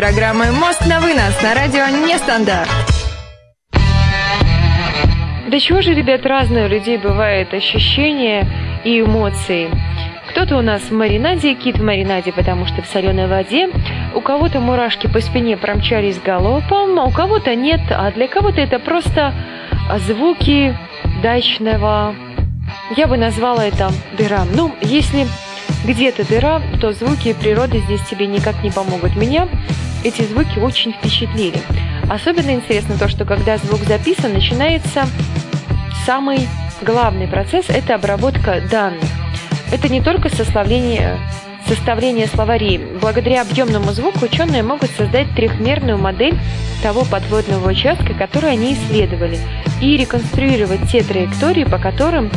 С 0.02 0.04
программой 0.04 0.52
«Мозг 0.52 0.86
на 0.88 1.00
вынос» 1.00 1.42
на 1.44 1.54
радио 1.54 1.86
«Нестандарт». 2.08 2.70
Да 5.48 5.60
чего 5.60 5.82
же, 5.82 5.94
ребят, 5.94 6.26
разные 6.26 6.66
у 6.66 6.70
людей 6.70 6.98
бывают 6.98 7.54
ощущения 7.54 8.48
и 8.84 9.02
эмоции. 9.02 9.70
Кто-то 10.30 10.58
у 10.58 10.62
нас 10.62 10.82
в 10.82 10.92
маринаде, 10.92 11.54
кит 11.54 11.78
в 11.78 11.84
маринаде, 11.84 12.32
потому 12.32 12.66
что 12.66 12.82
в 12.82 12.88
соленой 12.88 13.28
воде. 13.28 13.70
У 14.16 14.22
кого-то 14.22 14.60
мурашки 14.60 15.06
по 15.06 15.22
спине 15.22 15.56
промчались 15.56 16.20
галопом, 16.20 16.98
а 17.00 17.04
у 17.04 17.12
кого-то 17.12 17.54
нет, 17.54 17.82
а 17.92 18.12
для 18.12 18.28
кого-то 18.28 18.60
это 18.60 18.80
просто 18.80 19.34
звуки 20.08 20.76
дачного. 21.22 22.16
Я 22.98 23.06
бы 23.08 23.18
назвала 23.18 23.66
это 23.66 23.92
дыра. 24.18 24.46
Ну, 24.52 24.74
если 24.82 25.28
где-то 25.86 26.28
дыра, 26.28 26.60
то 26.80 26.92
звуки 26.92 27.34
природы 27.34 27.80
здесь 27.80 28.02
тебе 28.02 28.26
никак 28.26 28.64
не 28.64 28.72
помогут. 28.72 29.16
Меня 29.16 29.48
эти 30.04 30.24
звуки 30.24 30.60
очень 30.60 30.94
впечатлили. 30.94 31.62
Особенно 32.10 32.52
интересно 32.52 32.98
то, 32.98 33.08
что 33.08 33.26
когда 33.26 33.58
звук 33.58 33.80
записан, 33.82 34.34
начинается 34.34 35.06
самый 36.06 36.48
главный 36.82 37.28
процесс– 37.28 37.66
это 37.70 37.96
обработка 37.96 38.62
данных. 38.70 39.04
Это 39.72 39.88
не 39.88 40.02
только 40.02 40.30
составление, 40.30 41.18
составление 41.68 42.28
словарей. 42.28 42.80
Благодаря 43.00 43.42
объемному 43.42 43.92
звуку 43.94 44.26
ученые 44.26 44.64
могут 44.64 44.90
создать 44.92 45.34
трехмерную 45.36 45.98
модель 45.98 46.38
того 46.84 47.06
подводного 47.06 47.70
участка, 47.70 48.14
который 48.14 48.52
они 48.52 48.74
исследовали, 48.74 49.40
и 49.82 49.96
реконструировать 49.96 50.90
те 50.92 51.04
траектории, 51.04 51.64
по 51.64 51.78
которым 51.78 52.30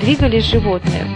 двигались 0.00 0.44
животные. 0.44 1.06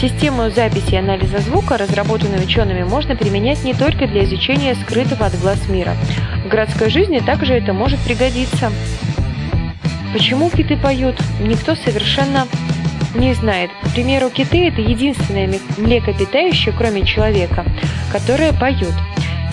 Систему 0.00 0.48
записи 0.48 0.94
и 0.94 0.96
анализа 0.96 1.38
звука, 1.38 1.76
разработанную 1.76 2.44
учеными, 2.44 2.84
можно 2.84 3.16
применять 3.16 3.64
не 3.64 3.74
только 3.74 4.06
для 4.06 4.22
изучения 4.22 4.76
скрытого 4.76 5.26
от 5.26 5.36
глаз 5.40 5.68
мира. 5.68 5.96
В 6.44 6.48
городской 6.48 6.88
жизни 6.88 7.18
также 7.18 7.54
это 7.54 7.72
может 7.72 7.98
пригодиться. 8.00 8.70
Почему 10.12 10.50
киты 10.50 10.76
поют, 10.76 11.16
никто 11.40 11.74
совершенно 11.74 12.46
не 13.16 13.34
знает. 13.34 13.70
К 13.82 13.92
примеру, 13.92 14.30
киты– 14.30 14.68
это 14.68 14.80
единственное 14.80 15.58
млекопитающее, 15.76 16.72
кроме 16.78 17.04
человека, 17.04 17.66
которое 18.12 18.52
поет. 18.52 18.94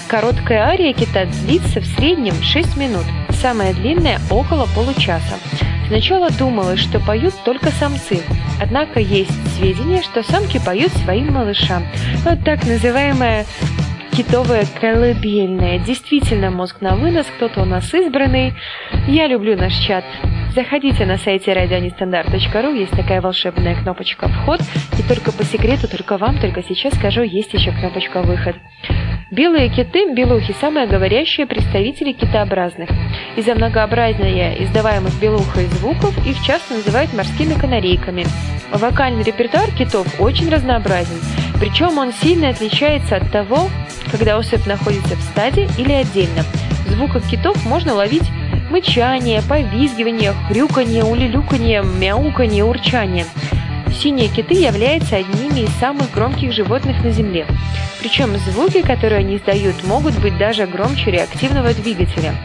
Короткая 0.07 0.67
ария 0.67 0.93
кита 0.93 1.25
длится 1.25 1.81
в 1.81 1.85
среднем 1.85 2.35
6 2.43 2.77
минут, 2.77 3.05
самая 3.41 3.73
длинная– 3.73 4.19
около 4.29 4.67
получаса. 4.75 5.39
Сначала 5.87 6.29
думалось, 6.31 6.79
что 6.79 6.99
поют 6.99 7.33
только 7.43 7.69
самцы, 7.69 8.21
однако 8.59 8.99
есть 8.99 9.31
сведения, 9.55 10.01
что 10.01 10.23
самки 10.23 10.59
поют 10.63 10.91
своим 10.91 11.33
малышам. 11.33 11.83
Вот 12.23 12.43
так 12.43 12.65
называемая 12.65 13.45
китовая 14.11 14.65
колыбельная. 14.79 15.77
Действительно, 15.79 16.49
мозг 16.49 16.81
на 16.81 16.95
вынос, 16.95 17.27
кто-то 17.35 17.61
у 17.61 17.65
нас 17.65 17.93
избранный. 17.93 18.53
Я 19.07 19.27
люблю 19.27 19.57
наш 19.57 19.73
чат. 19.73 20.05
Заходите 20.55 21.05
на 21.05 21.17
сайте 21.17 21.51
радионестандарт.ру, 21.51 22.73
есть 22.73 22.91
такая 22.91 23.19
волшебная 23.19 23.75
кнопочка 23.75 24.29
«Вход», 24.29 24.61
и 24.97 25.03
только 25.03 25.33
по 25.33 25.43
секрету, 25.43 25.89
только 25.89 26.17
вам, 26.17 26.39
только 26.39 26.63
сейчас 26.63 26.93
скажу, 26.93 27.23
есть 27.23 27.53
еще 27.53 27.71
кнопочка 27.71 28.21
«Выход». 28.21 28.55
Белые 29.31 29.69
киты, 29.69 30.13
белухи, 30.13 30.55
самые 30.61 30.85
говорящие 30.85 31.47
представители 31.47 32.11
китообразных. 32.11 32.89
Из-за 33.35 33.55
многообразия 33.55 34.53
издаваемых 34.63 35.19
белухой 35.19 35.65
звуков 35.65 36.15
их 36.27 36.39
часто 36.43 36.75
называют 36.75 37.11
морскими 37.11 37.55
канарейками. 37.55 38.27
Вокальный 38.71 39.23
репертуар 39.23 39.71
китов 39.71 40.05
очень 40.19 40.49
разнообразен, 40.49 41.17
причем 41.59 41.97
он 41.97 42.13
сильно 42.13 42.49
отличается 42.49 43.15
от 43.15 43.31
того, 43.31 43.67
когда 44.11 44.37
особь 44.37 44.67
находится 44.67 45.15
в 45.15 45.21
стаде 45.21 45.67
или 45.79 45.91
отдельно. 45.91 46.43
В 46.85 46.91
звуках 46.91 47.27
китов 47.27 47.65
можно 47.65 47.95
ловить 47.95 48.29
мычание, 48.69 49.41
повизгивание, 49.41 50.33
хрюканье, 50.47 51.03
улюлюканье, 51.03 51.81
мяуканье, 51.81 52.63
урчание. 52.63 53.25
Синие 53.99 54.27
киты 54.27 54.55
являются 54.55 55.15
одними 55.15 55.61
из 55.61 55.69
самых 55.79 56.11
громких 56.11 56.51
животных 56.51 57.03
на 57.03 57.11
Земле. 57.11 57.47
Причем 57.99 58.37
звуки, 58.37 58.81
которые 58.81 59.19
они 59.19 59.37
издают, 59.37 59.83
могут 59.83 60.19
быть 60.19 60.37
даже 60.37 60.67
громче 60.67 61.11
реактивного 61.11 61.73
двигателя. 61.73 62.35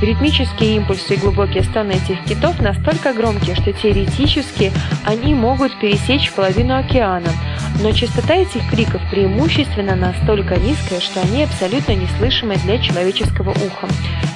Ритмические 0.00 0.76
импульсы 0.76 1.14
и 1.14 1.16
глубокие 1.16 1.62
стоны 1.62 1.92
этих 1.92 2.24
китов 2.24 2.60
настолько 2.60 3.12
громкие, 3.12 3.54
что 3.54 3.72
теоретически 3.72 4.72
они 5.04 5.34
могут 5.34 5.78
пересечь 5.78 6.32
половину 6.32 6.76
океана. 6.76 7.30
Но 7.80 7.92
частота 7.92 8.34
этих 8.34 8.68
криков 8.70 9.02
преимущественно 9.10 9.96
настолько 9.96 10.56
низкая, 10.56 11.00
что 11.00 11.20
они 11.20 11.42
абсолютно 11.42 11.92
неслышимы 11.92 12.56
для 12.56 12.78
человеческого 12.78 13.50
уха. 13.50 13.88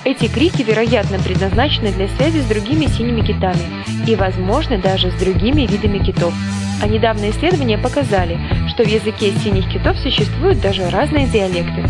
Эти 0.05 0.27
крики, 0.27 0.63
вероятно, 0.63 1.19
предназначены 1.19 1.93
для 1.93 2.09
связи 2.09 2.41
с 2.41 2.47
другими 2.47 2.87
синими 2.87 3.21
китами 3.21 3.85
и, 4.07 4.17
возможно, 4.17 4.79
даже 4.79 5.11
с 5.11 5.15
другими 5.15 5.63
видами 5.63 5.99
китов. 5.99 6.35
А 6.81 6.87
недавние 6.87 7.33
исследования 7.33 7.79
показали, 7.79 8.39
что 8.69 8.85
в 8.85 8.87
языке 8.87 9.33
синих 9.43 9.69
китов 9.69 9.99
существуют 9.99 10.61
даже 10.61 10.89
разные 10.91 11.27
диалекты. 11.27 11.85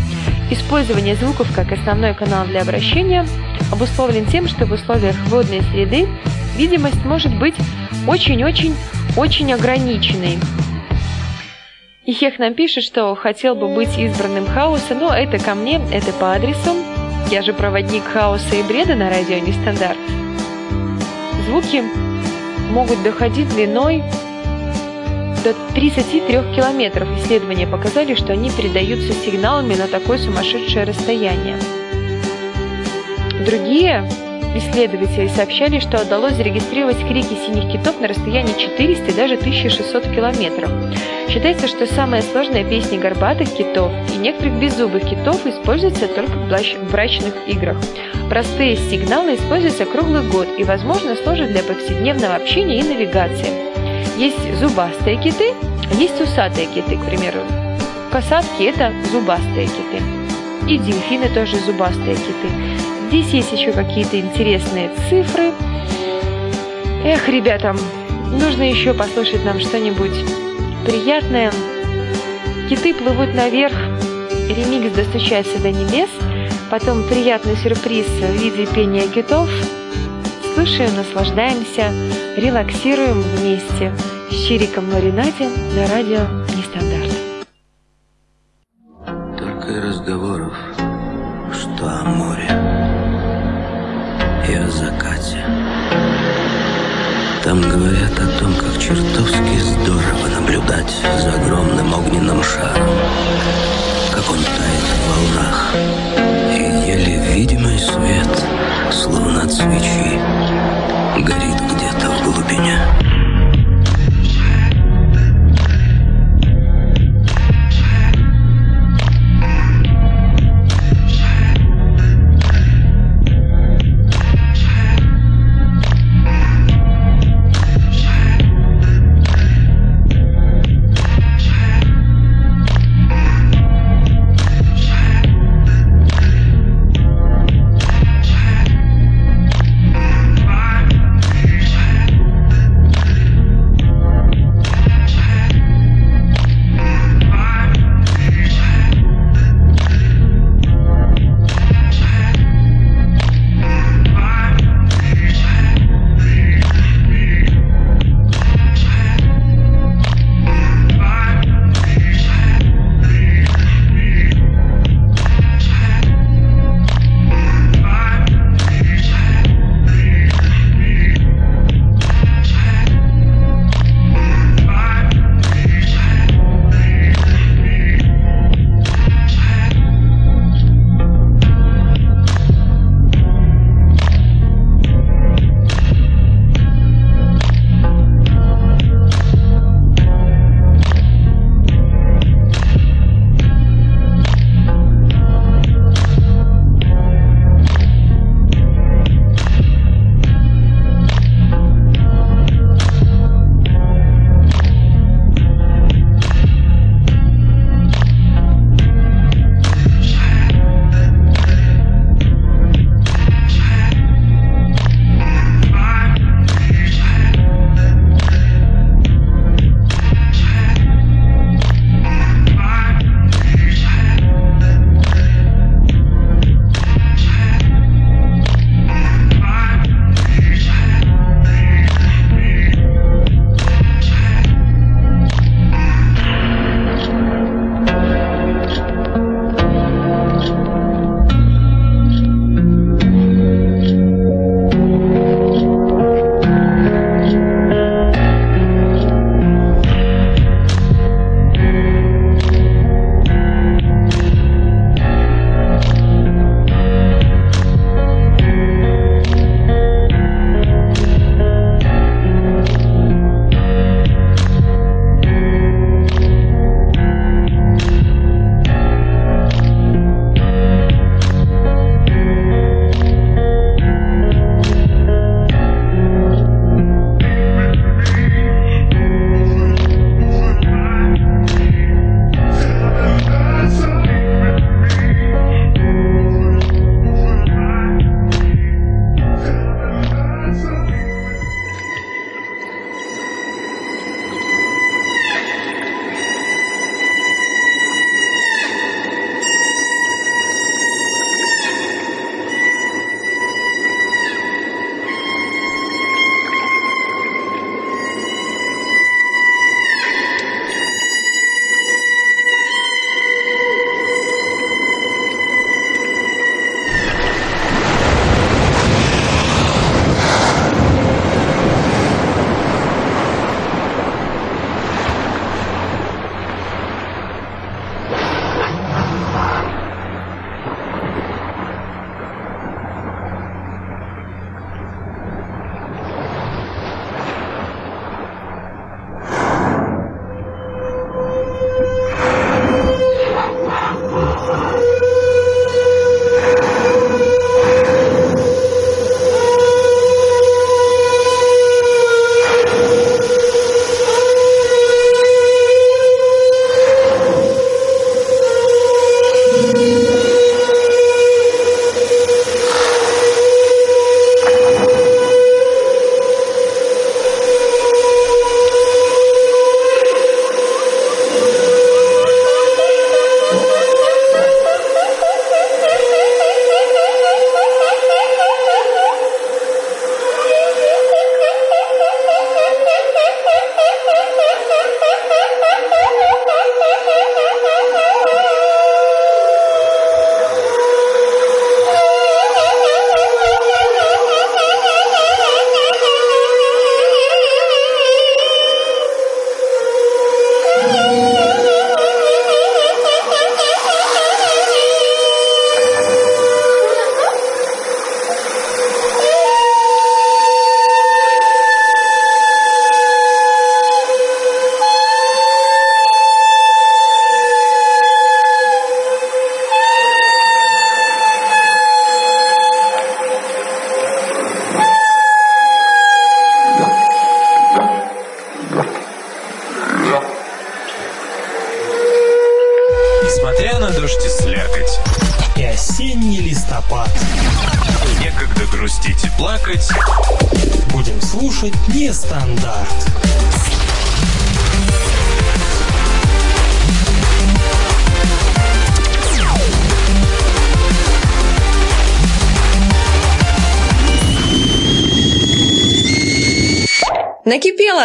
Использование 0.51 1.15
звуков 1.15 1.53
как 1.55 1.73
основной 1.73 2.15
канал 2.15 2.47
для 2.47 2.63
обращения 2.63 3.27
обусловлен 3.71 4.27
тем, 4.27 4.49
что 4.49 4.65
в 4.65 4.73
условиях 4.73 5.17
водной 5.27 5.61
среды 5.73 6.09
видимость 6.57 7.05
может 7.05 7.37
быть 7.39 7.55
очень-очень-очень 8.07 9.53
ограниченной. 9.53 10.39
И 12.09 12.17
нам 12.39 12.55
пишет, 12.55 12.85
что 12.85 13.15
хотел 13.15 13.55
бы 13.55 13.69
быть 13.69 13.99
избранным 13.99 14.47
хаоса, 14.47 14.95
но 14.95 15.13
это 15.15 15.39
ко 15.39 15.55
мне, 15.55 15.79
это 15.93 16.11
по 16.15 16.33
адресу. 16.33 16.75
Я 17.31 17.43
же 17.43 17.53
проводник 17.53 18.03
хаоса 18.03 18.57
и 18.57 18.63
бреда 18.63 18.95
на 18.95 19.11
радио 19.11 19.37
Нестандарт. 19.37 19.99
Звуки 21.45 21.85
могут 22.73 23.03
доходить 23.03 23.51
длиной 23.51 24.03
до 25.45 25.53
33 25.75 26.57
километров. 26.57 27.11
Исследования 27.19 27.67
показали, 27.67 28.15
что 28.15 28.33
они 28.33 28.51
передаются 28.53 29.13
сигналами 29.13 29.75
на 29.75 29.87
такое 29.87 30.17
сумасшедшее 30.17 30.87
расстояние. 30.87 31.59
Другие 33.45 34.09
исследователи 34.57 35.29
сообщали, 35.29 35.79
что 35.79 36.01
удалось 36.01 36.35
зарегистрировать 36.35 36.99
крики 37.07 37.35
синих 37.35 37.73
китов 37.73 38.01
на 38.01 38.09
расстоянии 38.09 38.59
400 38.59 39.11
и 39.11 39.15
даже 39.15 39.35
1600 39.35 40.05
километров. 40.15 40.71
Считается, 41.29 41.69
что 41.69 41.87
самая 41.87 42.23
сложная 42.23 42.65
песня 42.65 42.99
горбатых 42.99 43.53
китов 43.55 43.93
и 44.15 44.17
некоторых 44.19 44.55
беззубых 44.55 45.03
китов 45.05 45.47
используется 45.47 46.09
только 46.09 46.33
в 46.33 46.91
брачных 46.91 47.35
играх. 47.47 47.77
Простые 48.29 48.77
сигналы 48.77 49.35
используются 49.35 49.85
круглый 49.85 50.27
год 50.29 50.49
и, 50.59 50.65
возможно, 50.65 51.17
служат 51.17 51.53
для 51.53 51.63
повседневного 51.63 52.35
общения 52.35 52.79
и 52.79 52.83
навигации. 52.83 53.69
Есть 54.19 54.59
зубастые 54.59 55.17
киты, 55.17 55.53
есть 55.99 56.21
усатые 56.21 56.67
киты, 56.67 56.97
к 56.97 57.05
примеру. 57.05 57.41
Касатки– 58.11 58.63
это 58.65 58.93
зубастые 59.13 59.67
киты. 59.67 60.03
И 60.67 60.79
дельфины 60.79 61.29
тоже 61.29 61.57
зубастые 61.61 62.17
киты. 62.17 62.49
Здесь 63.09 63.29
есть 63.29 63.53
еще 63.53 63.73
какие-то 63.73 64.21
интересные 64.21 64.91
цифры. 65.09 65.53
Эх, 67.05 67.27
ребята, 67.27 67.75
нужно 68.31 68.69
еще 68.69 68.93
послушать 68.93 69.43
нам 69.47 69.61
что-нибудь 69.61 70.13
приятное. 70.85 71.51
Киты 72.69 72.93
плывут 72.93 73.35
наверх, 73.35 73.75
ремикс 74.51 74.95
«Достучайся 74.95 75.59
до 75.59 75.71
небес», 75.71 76.11
потом 76.71 77.03
приятный 77.05 77.57
сюрприз 77.57 78.05
в 78.05 78.43
виде 78.43 78.67
пения 78.67 79.09
китов. 79.09 79.49
Слушаем, 80.55 80.95
наслаждаемся, 80.95 81.91
релаксируем 82.37 83.23
вместе 83.23 83.91
с 84.31 84.35
Чириком 84.35 84.93
Маринаде 84.93 85.49
на 85.75 85.87
радио 85.89 86.38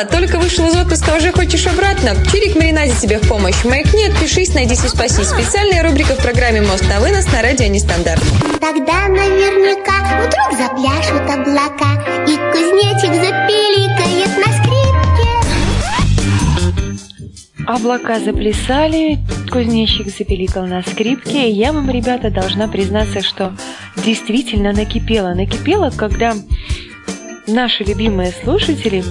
Накипело! 0.04 0.06
Только 0.06 0.40
вышел 0.40 0.68
из 0.68 0.76
отпуска, 0.76 1.14
а 1.14 1.18
уже 1.18 1.32
хочешь 1.32 1.66
обратно? 1.68 2.16
Чирик 2.32 2.56
Маринаде 2.56 2.94
тебе 3.02 3.20
в 3.20 3.28
помощь. 3.28 3.64
Маякни, 3.64 4.10
отпишись, 4.10 4.54
найдись 4.54 4.84
и 4.84 4.88
спасись. 4.88 5.28
Специальная 5.28 5.84
рубрика 5.84 6.16
в 6.16 6.22
программе 6.22 6.62
«Мост 6.62 6.88
на 6.88 7.00
вынос» 7.00 7.32
на 7.32 7.42
радио 7.42 7.68
«Нестандарт». 7.68 8.22
Тогда 8.60 9.08
наверняка 9.08 10.22
вдруг 10.22 10.52
запляшут 10.58 11.30
облака 11.30 12.04
И 12.28 12.36
кузнечик 12.52 13.14
запиликает 13.14 14.38
на 14.38 14.54
скрипке 14.54 14.84
Облака 17.66 18.20
заплясали, 18.20 19.20
кузнечик 19.50 20.08
запеликал 20.08 20.66
на 20.66 20.82
скрипке. 20.82 21.50
и 21.50 21.54
Я 21.54 21.72
вам, 21.72 21.90
ребята, 21.90 22.30
должна 22.30 22.68
признаться, 22.68 23.22
что 23.22 23.54
действительно 24.04 24.74
накипело. 24.74 25.34
Накипело, 25.34 25.90
когда 25.96 26.36
наши 27.54 27.84
любимые 27.84 28.32
слушатели 28.32 29.04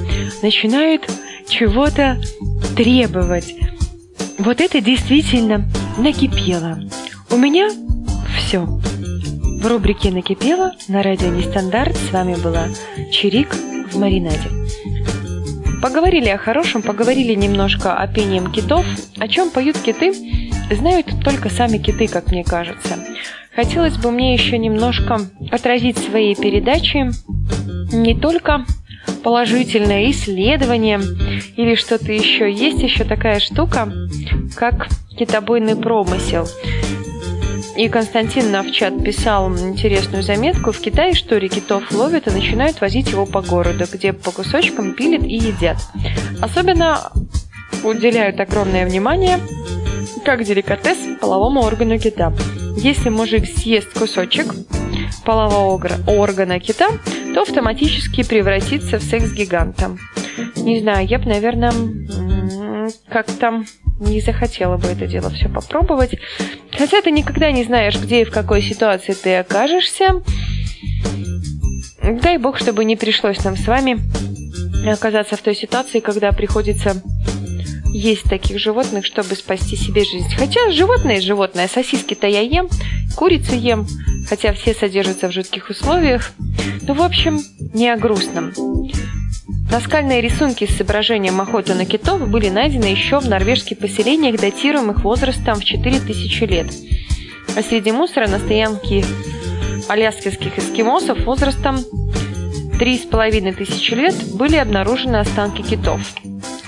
начинают 0.43 1.09
чего-то 1.49 2.21
требовать. 2.77 3.55
Вот 4.39 4.61
это 4.61 4.81
действительно 4.81 5.65
накипело. 5.97 6.79
У 7.31 7.37
меня 7.37 7.71
все. 8.37 8.65
В 8.65 9.67
рубрике 9.67 10.11
«Накипело» 10.11 10.73
на 10.89 11.03
радио 11.03 11.29
«Нестандарт» 11.29 11.97
с 11.97 12.13
вами 12.13 12.35
была 12.35 12.67
Чирик 13.13 13.55
в 13.93 13.99
маринаде. 13.99 14.51
Поговорили 15.81 16.29
о 16.29 16.39
хорошем, 16.39 16.83
поговорили 16.83 17.35
немножко 17.35 17.95
о 17.95 18.07
пением 18.09 18.51
китов. 18.51 18.85
О 19.19 19.29
чем 19.29 19.51
поют 19.51 19.79
киты, 19.79 20.13
знают 20.71 21.07
только 21.25 21.49
сами 21.49 21.79
киты, 21.79 22.09
как 22.09 22.33
мне 22.33 22.43
кажется. 22.43 22.99
Хотелось 23.55 23.99
бы 23.99 24.11
мне 24.11 24.33
еще 24.33 24.59
немножко 24.59 25.21
отразить 25.51 25.99
своей 25.99 26.35
передачи 26.35 27.11
не 27.93 28.15
только 28.15 28.65
положительное 29.23 30.11
исследование 30.11 31.01
или 31.57 31.75
что-то 31.75 32.13
еще. 32.13 32.51
Есть 32.51 32.83
еще 32.83 33.05
такая 33.05 33.41
штука, 33.41 33.93
как 34.57 34.89
китобойный 35.17 35.77
промысел. 35.77 36.49
И 37.77 37.89
Константин 37.89 38.51
Навчат 38.51 39.03
писал 39.03 39.51
интересную 39.51 40.23
заметку. 40.23 40.73
В 40.73 40.81
Китае 40.81 41.15
что 41.15 41.41
китов 41.41 41.91
ловят 41.93 42.27
и 42.27 42.31
начинают 42.31 42.81
возить 42.81 43.11
его 43.11 43.25
по 43.25 43.41
городу, 43.41 43.85
где 43.91 44.13
по 44.13 44.31
кусочкам 44.31 44.93
пилят 44.95 45.23
и 45.23 45.37
едят. 45.37 45.79
Особенно 46.41 47.11
уделяют 47.83 48.41
огромное 48.41 48.87
внимание 48.87 49.39
как 50.25 50.45
деликатес 50.45 50.99
половому 51.21 51.63
органу 51.63 51.99
кита. 51.99 52.33
Если 52.77 53.09
мужик 53.09 53.47
съест 53.47 53.99
кусочек 53.99 54.47
полового 55.25 55.81
органа 56.07 56.61
кита, 56.61 56.89
то 57.35 57.43
автоматически 57.43 58.23
превратится 58.23 58.99
в 58.99 59.03
секс-гиганта. 59.03 59.97
Не 60.57 60.81
знаю, 60.81 61.07
я 61.07 61.19
бы, 61.19 61.27
наверное, 61.27 61.73
как-то 63.09 63.65
не 64.01 64.21
захотела 64.21 64.77
бы 64.77 64.89
это 64.89 65.07
дело 65.07 65.31
все 65.31 65.49
попробовать. 65.49 66.17
Хотя 66.77 67.01
ты 67.03 67.11
никогда 67.11 67.51
не 67.53 67.65
знаешь, 67.65 68.01
где 68.01 68.23
и 68.23 68.25
в 68.25 68.31
какой 68.31 68.63
ситуации 68.63 69.13
ты 69.13 69.37
окажешься. 69.37 70.23
Дай 72.03 72.39
бог, 72.39 72.59
чтобы 72.59 72.85
не 72.85 72.97
пришлось 72.97 73.45
нам 73.45 73.57
с 73.57 73.67
вами 73.67 73.99
оказаться 74.89 75.37
в 75.37 75.43
той 75.43 75.55
ситуации, 75.55 76.01
когда 76.01 76.33
приходится 76.33 77.01
есть 77.93 78.25
таких 78.25 78.59
животных, 78.59 79.05
чтобы 79.05 79.35
спасти 79.35 79.77
себе 79.77 80.05
жизнь. 80.05 80.29
Хотя 80.37 80.71
животное 80.71 81.21
животное. 81.21 81.69
Сосиски-то 81.69 82.27
я 82.27 82.41
ем, 82.41 82.69
курицу 83.17 83.55
ем, 83.55 83.87
хотя 84.29 84.53
все 84.53 84.75
содержатся 84.75 85.29
в 85.29 85.33
жутких 85.33 85.69
условиях. 85.71 86.33
Ну, 86.83 86.95
в 86.95 87.03
общем, 87.03 87.41
не 87.75 87.91
о 87.91 87.97
грустном. 87.97 88.53
Наскальные 89.71 90.21
рисунки 90.21 90.67
с 90.67 90.77
изображением 90.77 91.41
охоты 91.41 91.75
на 91.75 91.87
китов 91.87 92.29
были 92.29 92.49
найдены 92.49 92.87
еще 92.87 93.21
в 93.21 93.29
норвежских 93.29 93.79
поселениях, 93.79 94.41
датируемых 94.41 95.05
возрастом 95.05 95.61
в 95.61 95.65
4000 95.65 96.45
лет. 96.45 96.67
А 97.57 97.63
среди 97.63 97.93
мусора 97.93 98.29
на 98.29 98.39
стоянке 98.39 99.05
аляскинских 99.89 100.59
эскимосов 100.59 101.25
возрастом 101.25 101.77
3,5 101.77 103.55
тысячи 103.55 103.95
лет 103.95 104.15
были 104.35 104.57
обнаружены 104.57 105.17
останки 105.17 105.63
китов. 105.63 106.01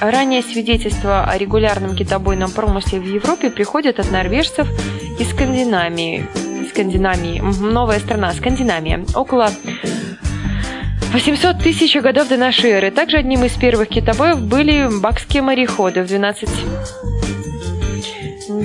Ранее 0.00 0.42
свидетельства 0.42 1.24
о 1.24 1.38
регулярном 1.38 1.94
китобойном 1.94 2.50
промысле 2.50 3.00
в 3.00 3.04
Европе 3.04 3.50
приходят 3.50 4.00
от 4.00 4.10
норвежцев 4.10 4.68
из 5.18 5.30
Скандинавии. 5.30 6.26
Скандинавии. 6.70 7.40
Новая 7.40 8.00
страна, 8.00 8.32
Скандинавия. 8.32 9.04
Около 9.14 9.50
800 11.12 11.58
тысяч 11.62 11.96
годов 11.96 12.28
до 12.28 12.36
нашей 12.36 12.70
эры. 12.70 12.90
Также 12.90 13.18
одним 13.18 13.44
из 13.44 13.52
первых 13.52 13.88
китобоев 13.88 14.40
были 14.40 14.88
бакские 15.00 15.42
мореходы 15.42 16.02
в 16.02 16.08
12... 16.08 16.48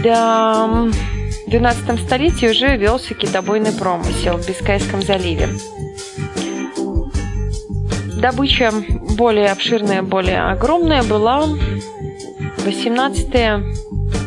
Да, 0.03 0.67
в 0.67 1.49
12 1.49 1.99
столетии 2.05 2.47
уже 2.47 2.75
велся 2.75 3.13
китобойный 3.13 3.71
промысел 3.71 4.37
в 4.37 4.47
Бискайском 4.47 5.01
заливе. 5.01 5.49
Добыча 8.19 8.71
более 9.17 9.51
обширная, 9.51 10.01
более 10.01 10.41
огромная 10.41 11.03
была 11.03 11.45
18 12.65 13.29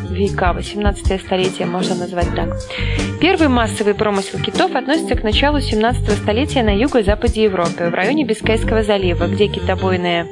века, 0.09 0.53
18 0.53 1.21
столетие 1.21 1.67
можно 1.67 1.95
назвать 1.95 2.33
так. 2.35 2.55
Первый 3.21 3.49
массовый 3.49 3.93
промысел 3.93 4.39
китов 4.39 4.75
относится 4.75 5.15
к 5.15 5.23
началу 5.23 5.59
17 5.59 6.09
столетия 6.17 6.63
на 6.63 6.75
юго-западе 6.75 7.43
Европы, 7.43 7.89
в 7.89 7.93
районе 7.93 8.25
Бискайского 8.25 8.83
залива, 8.83 9.27
где 9.27 9.47
китобойные 9.47 10.27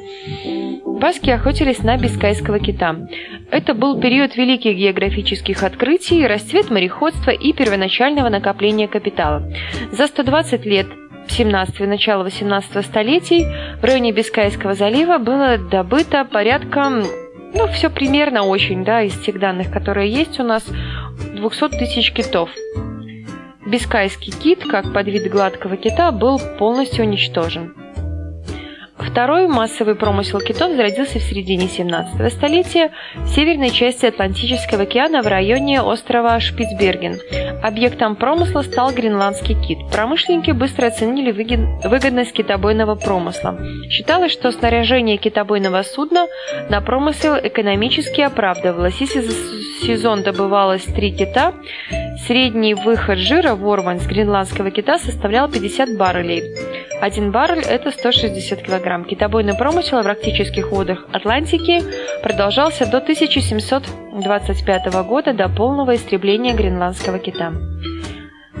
Баски 1.02 1.30
охотились 1.30 1.82
на 1.82 1.96
бискайского 1.96 2.60
кита. 2.60 2.94
Это 3.50 3.74
был 3.74 4.00
период 4.00 4.36
великих 4.36 4.76
географических 4.76 5.64
открытий, 5.64 6.24
расцвет 6.28 6.70
мореходства 6.70 7.32
и 7.32 7.52
первоначального 7.52 8.28
накопления 8.28 8.86
капитала. 8.86 9.42
За 9.90 10.06
120 10.06 10.64
лет 10.64 10.86
17 11.28 11.80
и 11.80 11.86
начала 11.86 12.22
18 12.22 12.84
столетий 12.84 13.46
в 13.80 13.84
районе 13.84 14.12
Бискайского 14.12 14.74
залива 14.74 15.18
было 15.18 15.58
добыто 15.58 16.24
порядка, 16.24 16.90
ну, 17.54 17.66
все 17.68 17.90
примерно 17.90 18.44
очень, 18.44 18.84
да, 18.84 19.02
из 19.02 19.18
тех 19.18 19.38
данных, 19.38 19.70
которые 19.70 20.10
есть 20.10 20.40
у 20.40 20.42
нас, 20.42 20.64
200 21.34 21.68
тысяч 21.78 22.12
китов. 22.12 22.50
Бискайский 23.66 24.32
кит, 24.32 24.64
как 24.64 24.92
подвид 24.92 25.30
гладкого 25.30 25.76
кита, 25.76 26.12
был 26.12 26.40
полностью 26.58 27.04
уничтожен. 27.04 27.74
Второй 29.04 29.46
массовый 29.46 29.94
промысел 29.94 30.40
китов 30.40 30.74
зародился 30.74 31.18
в 31.18 31.22
середине 31.22 31.68
17 31.68 32.32
столетия 32.32 32.90
в 33.16 33.28
северной 33.28 33.70
части 33.70 34.06
Атлантического 34.06 34.82
океана 34.82 35.22
в 35.22 35.26
районе 35.26 35.82
острова 35.82 36.38
Шпицберген. 36.40 37.18
Объектом 37.62 38.16
промысла 38.16 38.62
стал 38.62 38.92
гренландский 38.92 39.54
кит. 39.54 39.78
Промышленники 39.92 40.52
быстро 40.52 40.86
оценили 40.86 41.32
выгодность 41.32 42.32
китобойного 42.32 42.94
промысла. 42.94 43.58
Считалось, 43.90 44.32
что 44.32 44.50
снаряжение 44.52 45.16
китобойного 45.16 45.82
судна 45.82 46.26
на 46.70 46.80
промысел 46.80 47.34
экономически 47.36 48.20
оправдывалось. 48.20 48.96
Если 49.00 49.20
за 49.20 49.32
сезон 49.84 50.22
добывалось 50.22 50.84
три 50.84 51.12
кита, 51.12 51.54
средний 52.26 52.74
выход 52.74 53.18
жира 53.18 53.54
в 53.54 53.68
Орван 53.68 54.00
с 54.00 54.06
гренландского 54.06 54.70
кита 54.70 54.98
составлял 54.98 55.48
50 55.48 55.96
баррелей. 55.96 56.42
Один 57.02 57.32
баррель– 57.32 57.64
это 57.68 57.90
160 57.90 58.62
килограмм. 58.62 59.04
Китобойный 59.04 59.56
промысел 59.56 60.00
в 60.00 60.06
арктических 60.06 60.70
водах 60.70 61.04
Атлантики 61.12 61.82
продолжался 62.22 62.86
до 62.86 62.98
1725 62.98 64.92
года, 65.04 65.32
до 65.32 65.48
полного 65.48 65.96
истребления 65.96 66.54
гренландского 66.54 67.18
кита. 67.18 67.54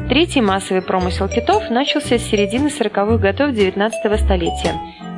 Третий 0.08 0.40
массовый 0.40 0.82
промысел 0.82 1.28
китов 1.28 1.68
начался 1.68 2.18
с 2.18 2.22
середины 2.22 2.68
40-х 2.68 3.18
годов 3.18 3.52
19 3.52 4.20
столетия 4.20 4.74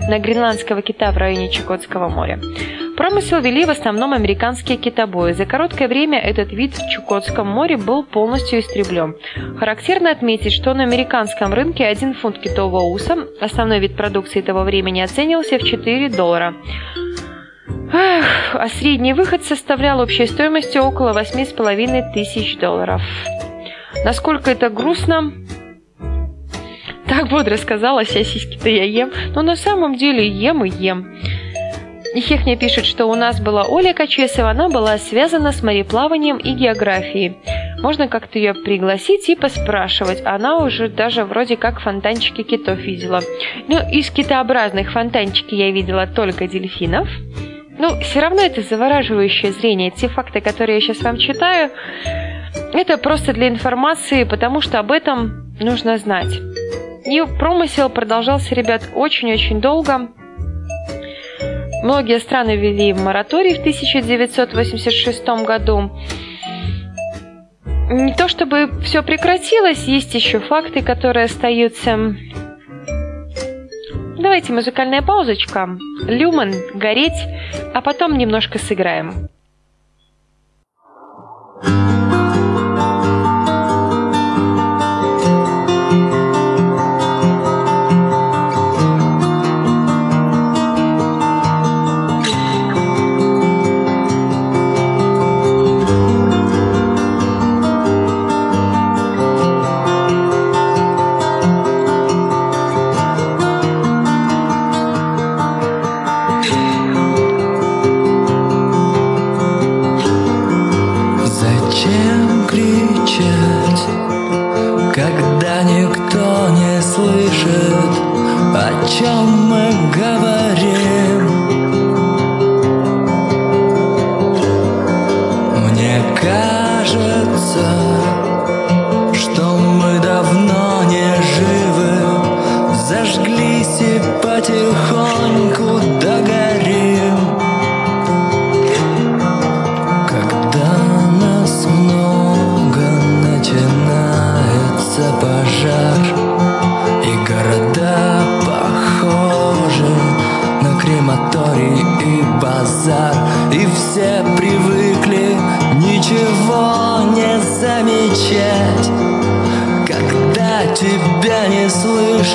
на 0.08 0.18
гренландского 0.18 0.82
кита 0.82 1.12
в 1.12 1.16
районе 1.16 1.50
Чукотского 1.50 2.08
моря. 2.08 2.40
Промысел 2.96 3.40
вели 3.40 3.64
в 3.64 3.70
основном 3.70 4.12
американские 4.12 4.76
китобои. 4.76 5.32
За 5.32 5.46
короткое 5.46 5.88
время 5.88 6.18
этот 6.18 6.52
вид 6.52 6.74
в 6.74 6.90
Чукотском 6.90 7.46
море 7.46 7.76
был 7.76 8.02
полностью 8.04 8.60
истреблен. 8.60 9.16
Характерно 9.58 10.10
отметить, 10.10 10.52
что 10.52 10.74
на 10.74 10.82
американском 10.82 11.54
рынке 11.54 11.84
один 11.86 12.14
фунт 12.14 12.38
китового 12.38 12.82
уса, 12.82 13.16
основной 13.40 13.78
вид 13.78 13.96
продукции 13.96 14.40
того 14.40 14.62
времени, 14.62 15.00
оценивался 15.00 15.58
в 15.58 15.64
4 15.64 16.08
доллара. 16.10 16.54
Эх, 17.92 18.54
а 18.54 18.68
средний 18.68 19.12
выход 19.12 19.44
составлял 19.44 20.00
общей 20.00 20.26
стоимостью 20.26 20.82
около 20.82 21.12
8,5 21.18 22.12
тысяч 22.12 22.56
долларов. 22.58 23.02
Насколько 24.04 24.50
это 24.50 24.68
грустно, 24.68 25.32
так 27.06 27.28
бодро 27.28 27.56
сказала, 27.56 28.04
сосиски-то 28.04 28.68
я 28.68 28.84
ем. 28.84 29.10
Но 29.34 29.42
на 29.42 29.56
самом 29.56 29.96
деле 29.96 30.26
ем 30.26 30.64
и 30.64 30.70
ем. 30.70 31.16
Хехня 32.14 32.56
пишет, 32.56 32.84
что 32.84 33.06
у 33.06 33.14
нас 33.16 33.40
была 33.40 33.64
Оля 33.64 33.92
Качесова, 33.92 34.50
она 34.50 34.68
была 34.68 34.98
связана 34.98 35.50
с 35.50 35.62
мореплаванием 35.62 36.36
и 36.36 36.52
географией. 36.52 37.36
Можно 37.80 38.06
как-то 38.06 38.38
ее 38.38 38.54
пригласить 38.54 39.28
и 39.28 39.34
поспрашивать. 39.34 40.22
Она 40.24 40.58
уже 40.58 40.88
даже 40.88 41.24
вроде 41.24 41.56
как 41.56 41.80
фонтанчики 41.80 42.42
китов 42.42 42.78
видела. 42.78 43.20
Ну, 43.68 43.78
из 43.90 44.10
китообразных 44.10 44.92
фонтанчики 44.92 45.54
я 45.54 45.70
видела 45.70 46.06
только 46.06 46.46
дельфинов. 46.46 47.08
Ну, 47.78 48.00
все 48.00 48.20
равно 48.20 48.42
это 48.42 48.62
завораживающее 48.62 49.52
зрение. 49.52 49.90
Те 49.90 50.08
факты, 50.08 50.40
которые 50.40 50.76
я 50.76 50.80
сейчас 50.80 51.02
вам 51.02 51.18
читаю, 51.18 51.70
это 52.74 52.98
просто 52.98 53.32
для 53.32 53.48
информации, 53.48 54.24
потому 54.24 54.60
что 54.60 54.78
об 54.78 54.90
этом 54.90 55.54
нужно 55.60 55.96
знать. 55.98 56.40
И 57.06 57.22
промысел 57.38 57.88
продолжался, 57.88 58.54
ребят, 58.54 58.82
очень-очень 58.94 59.60
долго. 59.60 60.08
Многие 61.82 62.18
страны 62.18 62.56
ввели 62.56 62.92
мораторий 62.92 63.54
в 63.54 63.60
1986 63.60 65.26
году. 65.46 65.90
Не 67.90 68.14
то 68.14 68.28
чтобы 68.28 68.70
все 68.82 69.02
прекратилось, 69.02 69.84
есть 69.84 70.14
еще 70.14 70.40
факты, 70.40 70.82
которые 70.82 71.26
остаются. 71.26 72.16
Давайте 74.18 74.52
музыкальная 74.52 75.02
паузочка. 75.02 75.76
Люман, 76.06 76.54
гореть, 76.74 77.28
а 77.74 77.82
потом 77.82 78.16
немножко 78.16 78.58
сыграем. 78.58 79.28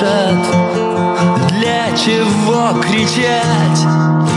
Слышат, 0.00 0.34
для 1.50 1.96
чего 1.96 2.80
кричать? 2.80 4.29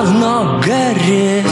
Равно 0.00 0.60
гореть. 0.64 1.49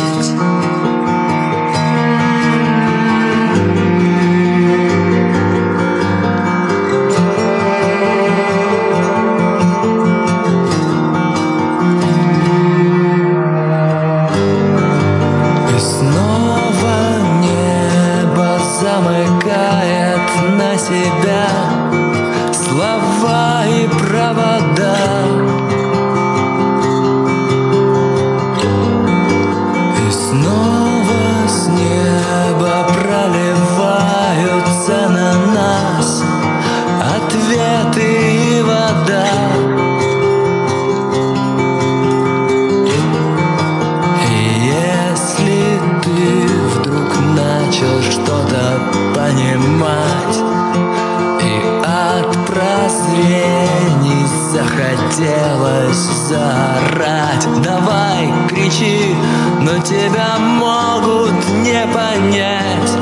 Захотелось 55.28 55.96
заорать. 56.28 57.46
Давай, 57.62 58.32
кричи, 58.48 59.14
но 59.60 59.78
тебя 59.78 60.38
могут 60.38 61.32
не 61.62 61.86
понять. 61.92 62.92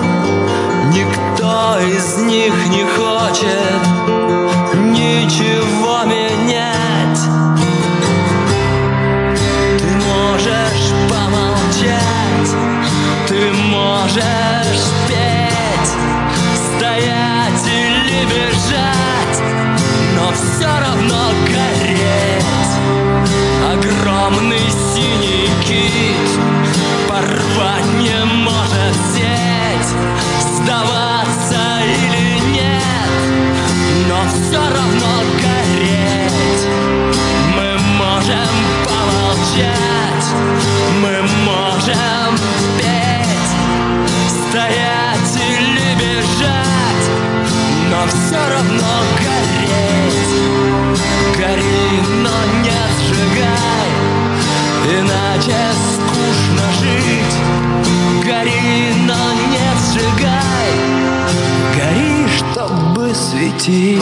Никто 0.92 1.78
из 1.80 2.18
них 2.22 2.52
не 2.68 2.84
хочет 2.84 3.82
ничего 4.74 6.04
менять. 6.04 7.20
Ты 9.78 9.86
можешь 10.06 10.92
помолчать, 11.08 12.50
ты 13.28 13.52
можешь 13.70 14.55
все 34.46 34.60
равно 34.60 35.22
гореть. 35.42 36.66
Мы 37.56 37.78
можем 37.98 38.48
помолчать, 38.84 40.28
мы 41.02 41.22
можем 41.44 42.38
петь, 42.78 43.52
стоять 44.48 45.36
или 45.36 45.94
бежать, 45.98 47.06
но 47.90 48.06
все 48.06 48.40
равно 48.48 48.92
гореть. 49.10 49.15
Чтобы 63.46 63.96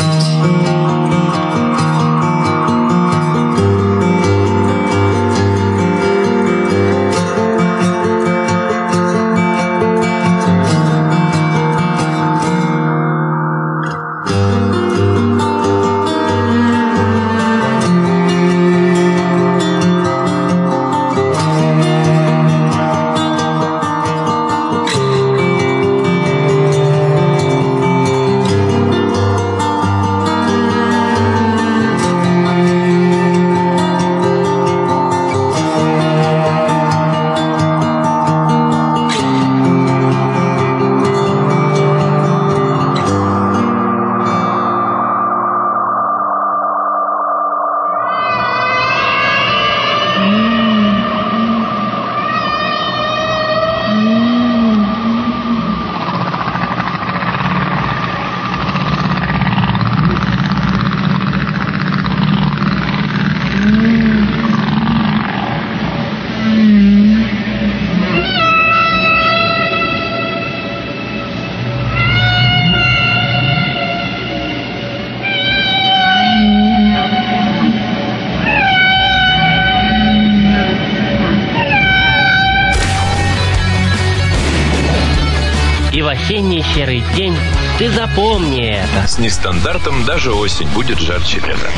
С 89.15 89.19
нестандартом 89.21 90.05
даже 90.05 90.33
осень 90.33 90.67
будет 90.75 90.99
жарче 90.99 91.39
лета. 91.39 91.71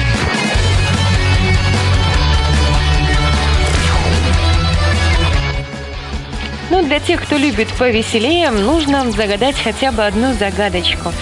Ну, 6.70 6.82
для 6.82 6.98
тех, 6.98 7.20
кто 7.20 7.36
любит 7.36 7.68
повеселее, 7.78 8.50
нужно 8.50 9.10
загадать 9.10 9.60
хотя 9.62 9.92
бы 9.92 10.06
одну 10.06 10.32
загадочку. 10.32 11.12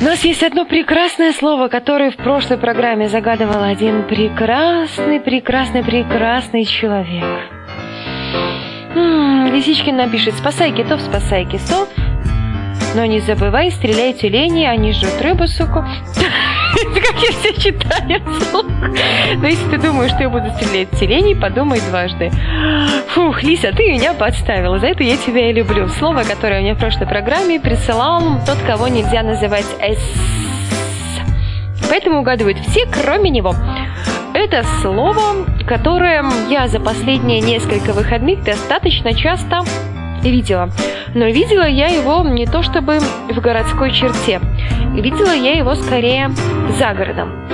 У 0.00 0.04
нас 0.04 0.24
есть 0.24 0.44
одно 0.44 0.64
прекрасное 0.64 1.32
слово, 1.32 1.66
которое 1.66 2.12
в 2.12 2.16
прошлой 2.16 2.58
программе 2.58 3.08
загадывал 3.08 3.64
один 3.64 4.04
прекрасный, 4.04 5.18
прекрасный, 5.18 5.82
прекрасный 5.82 6.64
человек. 6.64 7.24
М-м, 8.94 9.52
Лисичкин 9.52 9.96
напишет 9.96 10.34
«Спасай 10.36 10.70
китов, 10.70 11.00
спасай 11.00 11.46
китов, 11.46 11.88
но 12.94 13.04
не 13.04 13.20
забывай, 13.20 13.70
стреляй 13.70 14.12
тюлени, 14.12 14.64
они 14.64 14.92
жрут 14.92 15.20
рыбу, 15.20 15.46
суку». 15.46 15.84
Это 16.76 17.00
как 17.00 17.22
я 17.22 17.30
все 17.30 17.54
читаю 17.54 18.20
вслух. 18.40 18.66
Но 19.36 19.46
если 19.46 19.70
ты 19.70 19.78
думаешь, 19.78 20.10
что 20.10 20.22
я 20.22 20.28
буду 20.28 20.50
стрелять 20.52 20.90
тюленей, 20.98 21.36
подумай 21.36 21.80
дважды. 21.80 22.32
Фух, 23.10 23.42
Лиса, 23.42 23.72
ты 23.72 23.92
меня 23.92 24.12
подставила. 24.14 24.78
За 24.78 24.88
это 24.88 25.04
я 25.04 25.16
тебя 25.16 25.50
и 25.50 25.52
люблю. 25.52 25.88
Слово, 25.88 26.24
которое 26.24 26.60
мне 26.60 26.74
в 26.74 26.78
прошлой 26.78 27.06
программе 27.06 27.60
присылал 27.60 28.40
тот, 28.44 28.58
кого 28.66 28.88
нельзя 28.88 29.22
называть 29.22 29.66
«с». 29.80 29.98
Поэтому 31.88 32.20
угадывают 32.20 32.58
все, 32.58 32.86
кроме 32.86 33.30
него. 33.30 33.54
Это 34.32 34.64
слово, 34.82 35.46
которое 35.66 36.24
я 36.48 36.66
за 36.66 36.80
последние 36.80 37.40
несколько 37.40 37.92
выходных 37.92 38.42
достаточно 38.42 39.14
часто 39.14 39.60
видела. 40.22 40.70
Но 41.14 41.26
видела 41.26 41.66
я 41.66 41.86
его 41.86 42.28
не 42.28 42.46
то 42.46 42.62
чтобы 42.62 42.98
в 42.98 43.40
городской 43.40 43.92
черте. 43.92 44.40
Видела 44.94 45.32
я 45.32 45.56
его 45.56 45.74
скорее 45.74 46.30
за 46.78 46.92
городом. 46.92 47.48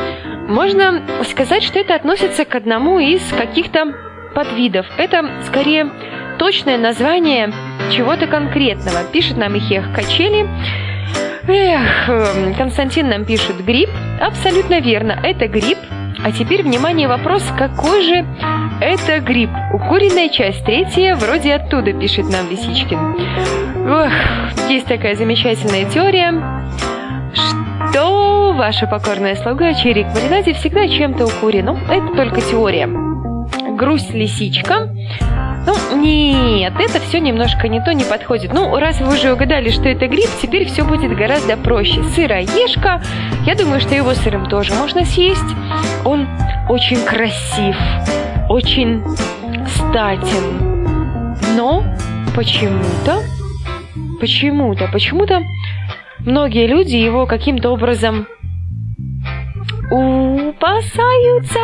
Можно 0.48 1.02
сказать, 1.24 1.62
что 1.62 1.78
это 1.78 1.94
относится 1.94 2.44
к 2.44 2.54
одному 2.54 2.98
из 2.98 3.22
каких-то 3.28 3.94
подвидов. 4.34 4.86
Это 4.96 5.30
скорее 5.46 5.90
точное 6.38 6.78
название 6.78 7.52
чего-то 7.92 8.26
конкретного. 8.26 9.04
Пишет 9.12 9.36
нам 9.36 9.56
Ихех 9.56 9.92
Качели. 9.94 10.48
Эх, 11.46 12.08
эм, 12.08 12.54
Константин 12.54 13.08
нам 13.08 13.24
пишет 13.24 13.64
гриб. 13.64 13.90
Абсолютно 14.20 14.80
верно, 14.80 15.18
это 15.22 15.48
гриб. 15.48 15.78
А 16.22 16.32
теперь, 16.32 16.62
внимание, 16.62 17.08
вопрос, 17.08 17.42
какой 17.56 18.02
же 18.02 18.26
это 18.80 19.20
гриб? 19.20 19.50
Укуренная 19.72 20.28
часть 20.28 20.64
третья, 20.64 21.14
вроде 21.16 21.54
оттуда, 21.54 21.92
пишет 21.92 22.28
нам 22.30 22.48
Лисичкин. 22.50 22.98
Ох, 23.90 24.68
есть 24.68 24.86
такая 24.86 25.14
замечательная 25.16 25.86
теория, 25.86 26.32
что 27.32 28.52
ваша 28.52 28.86
покорная 28.86 29.34
слуга 29.36 29.72
Чирик 29.72 30.08
в 30.08 30.14
маринаде 30.14 30.52
всегда 30.52 30.86
чем-то 30.86 31.24
укурен. 31.24 31.64
Ну, 31.64 31.78
это 31.88 32.14
только 32.14 32.42
теория. 32.42 32.86
Грусть 33.76 34.12
лисичка. 34.12 34.90
Ну, 35.66 35.96
нет, 35.96 36.72
это 36.78 37.00
все 37.00 37.20
немножко 37.20 37.68
не 37.68 37.80
то, 37.80 37.92
не 37.92 38.04
подходит. 38.04 38.52
Ну, 38.52 38.76
раз 38.76 39.00
вы 39.00 39.12
уже 39.12 39.32
угадали, 39.32 39.70
что 39.70 39.88
это 39.88 40.06
гриб, 40.08 40.28
теперь 40.40 40.66
все 40.66 40.84
будет 40.84 41.14
гораздо 41.14 41.56
проще. 41.56 42.02
Сыроежка, 42.14 43.02
я 43.44 43.54
думаю, 43.54 43.80
что 43.80 43.94
его 43.94 44.14
сырым 44.14 44.46
тоже 44.46 44.72
можно 44.74 45.04
съесть. 45.04 45.54
Он 46.04 46.26
очень 46.68 47.04
красив, 47.04 47.76
очень 48.48 49.02
статен. 49.66 51.36
Но 51.56 51.84
почему-то, 52.34 53.22
почему-то, 54.20 54.88
почему-то 54.90 55.42
многие 56.20 56.66
люди 56.66 56.96
его 56.96 57.26
каким-то 57.26 57.70
образом 57.70 58.26
упасаются. 59.90 61.58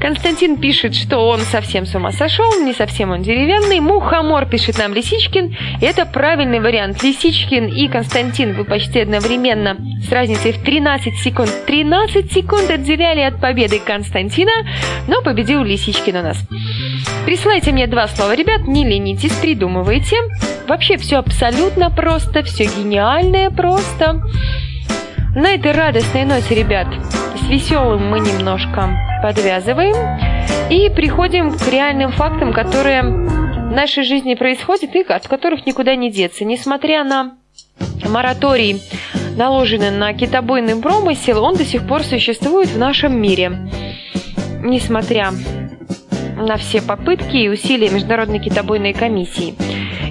Константин 0.00 0.58
пишет, 0.58 0.94
что 0.94 1.18
он 1.28 1.40
совсем 1.40 1.86
с 1.86 1.94
ума 1.94 2.12
сошел, 2.12 2.62
не 2.62 2.72
совсем 2.72 3.10
он 3.10 3.22
деревянный. 3.22 3.80
Мухомор 3.80 4.46
пишет 4.46 4.78
нам 4.78 4.94
Лисичкин. 4.94 5.56
Это 5.80 6.06
правильный 6.06 6.60
вариант. 6.60 7.02
Лисичкин 7.02 7.66
и 7.66 7.88
Константин 7.88 8.54
вы 8.54 8.64
почти 8.64 9.00
одновременно 9.00 9.76
с 10.06 10.10
разницей 10.12 10.52
в 10.52 10.62
13 10.62 11.16
секунд. 11.16 11.50
13 11.66 12.32
секунд 12.32 12.70
отделяли 12.70 13.20
от 13.20 13.40
победы 13.40 13.78
Константина, 13.78 14.52
но 15.08 15.22
победил 15.22 15.62
Лисичкин 15.62 16.16
у 16.16 16.22
нас. 16.22 16.38
Присылайте 17.24 17.72
мне 17.72 17.86
два 17.86 18.06
слова, 18.08 18.34
ребят, 18.34 18.66
не 18.66 18.84
ленитесь, 18.84 19.32
придумывайте. 19.32 20.16
Вообще 20.68 20.96
все 20.96 21.18
абсолютно 21.18 21.90
просто, 21.90 22.42
все 22.42 22.64
гениальное 22.64 23.50
просто. 23.50 24.22
На 25.34 25.54
этой 25.54 25.72
радостной 25.72 26.24
ноте, 26.24 26.54
ребят, 26.54 26.86
веселым 27.48 28.10
мы 28.10 28.20
немножко 28.20 28.90
подвязываем 29.22 29.94
и 30.70 30.90
приходим 30.90 31.56
к 31.56 31.68
реальным 31.68 32.10
фактам, 32.10 32.52
которые 32.52 33.02
в 33.02 33.70
нашей 33.70 34.04
жизни 34.04 34.34
происходят 34.34 34.94
и 34.94 35.02
от 35.02 35.28
которых 35.28 35.66
никуда 35.66 35.94
не 35.96 36.10
деться. 36.10 36.44
Несмотря 36.44 37.04
на 37.04 37.36
мораторий, 38.08 38.82
наложенный 39.36 39.90
на 39.90 40.12
китобойный 40.12 40.76
промысел, 40.76 41.42
он 41.44 41.56
до 41.56 41.64
сих 41.64 41.86
пор 41.86 42.02
существует 42.02 42.68
в 42.68 42.78
нашем 42.78 43.20
мире. 43.20 43.70
Несмотря 44.62 45.30
на 46.36 46.56
все 46.56 46.82
попытки 46.82 47.36
и 47.36 47.48
усилия 47.48 47.90
Международной 47.90 48.40
китобойной 48.40 48.92
комиссии. 48.92 49.54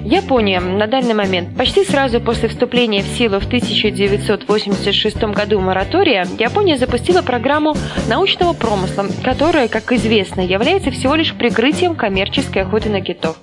Япония 0.06 0.60
на 0.60 0.86
данный 0.86 1.14
момент, 1.14 1.56
почти 1.56 1.84
сразу 1.84 2.20
после 2.20 2.48
вступления 2.48 3.02
в 3.02 3.06
силу 3.18 3.40
в 3.40 3.46
1986 3.46 5.16
году 5.24 5.58
моратория, 5.58 6.24
Япония 6.38 6.78
запустила 6.78 7.22
программу 7.22 7.74
научного 8.08 8.52
промысла, 8.52 9.06
которая, 9.24 9.66
как 9.66 9.90
известно, 9.90 10.42
является 10.42 10.92
всего 10.92 11.16
лишь 11.16 11.34
прикрытием 11.34 11.96
коммерческой 11.96 12.62
охоты 12.62 12.88
на 12.88 13.00
китов. 13.00 13.36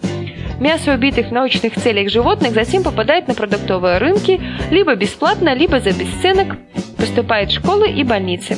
Мясо 0.61 0.93
убитых 0.93 1.28
в 1.28 1.32
научных 1.34 1.76
целях 1.76 2.09
животных 2.09 2.53
затем 2.53 2.82
попадает 2.84 3.28
на 3.28 3.34
продуктовые 3.34 3.97
рынки 3.97 4.39
либо 4.72 4.95
бесплатно, 4.95 5.53
либо 5.53 5.82
за 5.82 5.91
бесценок, 5.91 6.55
поступает 6.97 7.51
в 7.51 7.55
школы 7.55 7.89
и 7.89 8.05
больницы. 8.05 8.57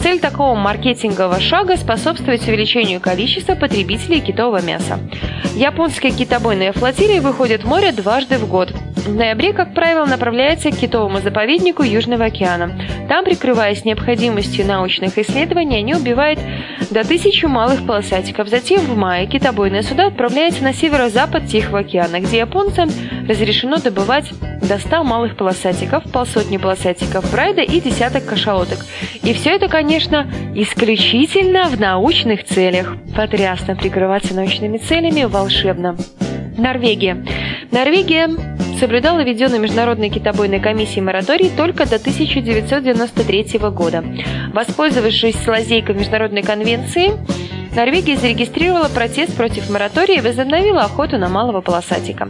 Цель 0.00 0.20
такого 0.20 0.54
маркетингового 0.54 1.40
шага– 1.40 1.76
способствовать 1.78 2.46
увеличению 2.46 3.00
количества 3.00 3.56
потребителей 3.56 4.20
китового 4.20 4.62
мяса. 4.62 5.00
Японская 5.56 6.12
китобойная 6.12 6.72
флотилия 6.72 7.20
выходит 7.20 7.64
в 7.64 7.66
море 7.68 7.90
дважды 7.90 8.38
в 8.38 8.48
год. 8.48 8.72
В 8.94 9.14
ноябре, 9.14 9.52
как 9.52 9.74
правило, 9.74 10.06
направляется 10.06 10.70
к 10.70 10.76
китовому 10.76 11.20
заповеднику 11.20 11.82
Южного 11.82 12.26
океана. 12.26 12.78
Там, 13.08 13.24
прикрываясь 13.24 13.84
необходимостью 13.84 14.66
научных 14.66 15.18
исследований, 15.18 15.78
они 15.78 15.94
убивают 15.94 16.38
до 16.90 17.02
тысячи 17.04 17.46
малых 17.46 17.84
полосатиков. 17.86 18.48
Затем 18.48 18.80
в 18.80 18.96
мае 18.96 19.26
китобойное 19.26 19.82
суда 19.82 20.06
отправляется 20.06 20.62
на 20.62 20.74
северо-запад 20.74 21.46
Тихого 21.46 21.80
океана, 21.80 22.20
где 22.20 22.38
японцам 22.38 22.90
разрешено 23.26 23.78
добывать 23.78 24.30
до 24.62 24.78
100 24.78 25.04
малых 25.04 25.36
полосатиков, 25.36 26.04
полсотни 26.12 26.58
полосатиков 26.58 27.28
прайда 27.30 27.62
и 27.62 27.80
десяток 27.80 28.26
кашалоток. 28.26 28.78
И 29.22 29.32
все 29.32 29.50
это, 29.50 29.68
конечно, 29.68 29.87
исключительно 30.54 31.64
в 31.64 31.80
научных 31.80 32.44
целях. 32.44 32.96
Потрясно 33.16 33.74
прикрываться 33.74 34.34
научными 34.34 34.78
целями 34.78 35.24
волшебно. 35.24 35.96
Норвегия. 36.56 37.24
Норвегия 37.70 38.28
соблюдала 38.78 39.22
введенный 39.22 39.58
Международной 39.58 40.10
китобойной 40.10 40.60
комиссией 40.60 41.02
мораторий 41.02 41.50
только 41.56 41.88
до 41.88 41.96
1993 41.96 43.58
года. 43.70 44.04
Воспользовавшись 44.52 45.46
лазейкой 45.46 45.94
Международной 45.94 46.42
конвенции, 46.42 47.12
Норвегия 47.74 48.16
зарегистрировала 48.16 48.88
протест 48.88 49.36
против 49.36 49.70
моратория 49.70 50.16
и 50.16 50.20
возобновила 50.20 50.82
охоту 50.82 51.18
на 51.18 51.28
малого 51.28 51.60
полосатика. 51.60 52.28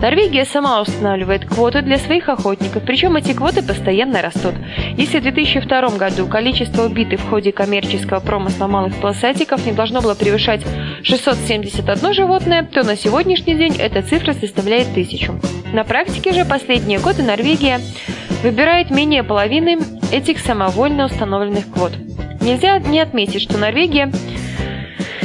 Норвегия 0.00 0.44
сама 0.44 0.80
устанавливает 0.80 1.44
квоты 1.44 1.82
для 1.82 1.98
своих 1.98 2.28
охотников, 2.28 2.82
причем 2.84 3.16
эти 3.16 3.32
квоты 3.32 3.62
постоянно 3.62 4.22
растут. 4.22 4.54
Если 4.96 5.18
в 5.18 5.22
2002 5.22 5.88
году 5.90 6.26
количество 6.26 6.84
убитых 6.84 7.20
в 7.20 7.28
ходе 7.28 7.52
коммерческого 7.52 8.20
промысла 8.20 8.66
малых 8.66 8.94
полосатиков 8.96 9.64
не 9.66 9.72
должно 9.72 10.00
было 10.00 10.14
превышать 10.14 10.64
671 11.02 12.14
животное, 12.14 12.62
то 12.64 12.82
на 12.82 12.96
сегодняшний 12.96 13.54
день 13.54 13.76
эта 13.78 14.02
цифра 14.02 14.32
составляет 14.32 14.88
1000. 14.88 15.34
На 15.72 15.84
практике 15.84 16.32
же 16.32 16.44
последние 16.44 16.98
годы 16.98 17.22
Норвегия 17.22 17.80
выбирает 18.42 18.90
менее 18.90 19.22
половины 19.22 19.78
этих 20.10 20.38
самовольно 20.38 21.06
установленных 21.06 21.70
квот. 21.70 21.92
Нельзя 22.40 22.78
не 22.78 23.00
отметить, 23.00 23.42
что 23.42 23.58
Норвегия 23.58 24.10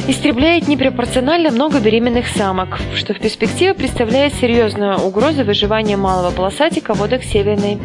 истребляет 0.08 0.68
непропорционально 0.68 1.52
много 1.52 1.80
беременных 1.80 2.28
самок, 2.28 2.80
что 2.96 3.14
в 3.14 3.20
перспективе 3.20 3.74
представляет 3.74 4.34
серьезную 4.36 5.00
угрозу 5.00 5.44
выживания 5.44 5.98
малого 5.98 6.32
полосатика 6.32 6.94
в 6.94 7.00
водах 7.00 7.24
Северной 7.24 7.80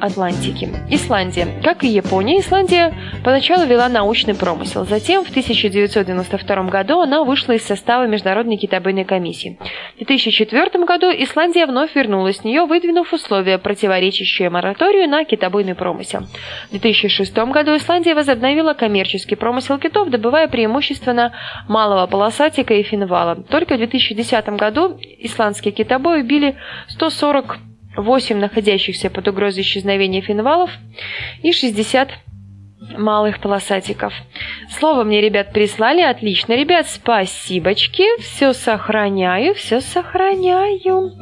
Атлантики. 0.00 0.68
Исландия. 0.88 1.46
Как 1.62 1.84
и 1.84 1.88
Япония, 1.88 2.40
Исландия 2.40 2.94
поначалу 3.22 3.66
вела 3.66 3.88
научный 3.88 4.34
промысел. 4.34 4.84
Затем 4.84 5.24
в 5.24 5.30
1992 5.30 6.62
году 6.64 7.00
она 7.00 7.22
вышла 7.22 7.52
из 7.52 7.64
состава 7.64 8.06
Международной 8.06 8.56
китобойной 8.56 9.04
комиссии. 9.04 9.58
В 9.94 9.98
2004 9.98 10.84
году 10.84 11.06
Исландия 11.10 11.66
вновь 11.66 11.94
вернулась 11.94 12.38
в 12.38 12.44
нее, 12.44 12.64
выдвинув 12.64 13.12
условия, 13.12 13.58
противоречащие 13.58 14.50
мораторию 14.50 15.08
на 15.08 15.24
китобойный 15.24 15.74
промысел. 15.74 16.20
В 16.68 16.70
2006 16.70 17.36
году 17.36 17.76
Исландия 17.76 18.14
возобновила 18.14 18.74
коммерческий 18.74 19.36
промысел 19.36 19.78
китов, 19.78 20.08
добывая 20.08 20.48
преимущественно 20.48 21.32
малого 21.68 22.06
полосатика 22.06 22.74
и 22.74 22.82
финвала. 22.82 23.36
Только 23.36 23.74
в 23.74 23.78
2010 23.78 24.48
году 24.50 24.98
исландские 25.18 25.72
китобои 25.72 26.22
убили 26.22 26.56
148 27.92 28.36
находящихся 28.36 29.10
под 29.10 29.28
угрозой 29.28 29.62
исчезновения 29.62 30.20
финвалов 30.20 30.70
и 31.42 31.52
60 31.52 32.10
малых 32.96 33.40
полосатиков. 33.40 34.12
Слово 34.70 35.04
мне, 35.04 35.20
ребят, 35.20 35.52
прислали. 35.52 36.00
Отлично, 36.00 36.54
ребят, 36.54 36.88
спасибочки. 36.88 38.04
Все 38.20 38.52
сохраняю, 38.52 39.54
все 39.54 39.80
сохраняю. 39.80 41.12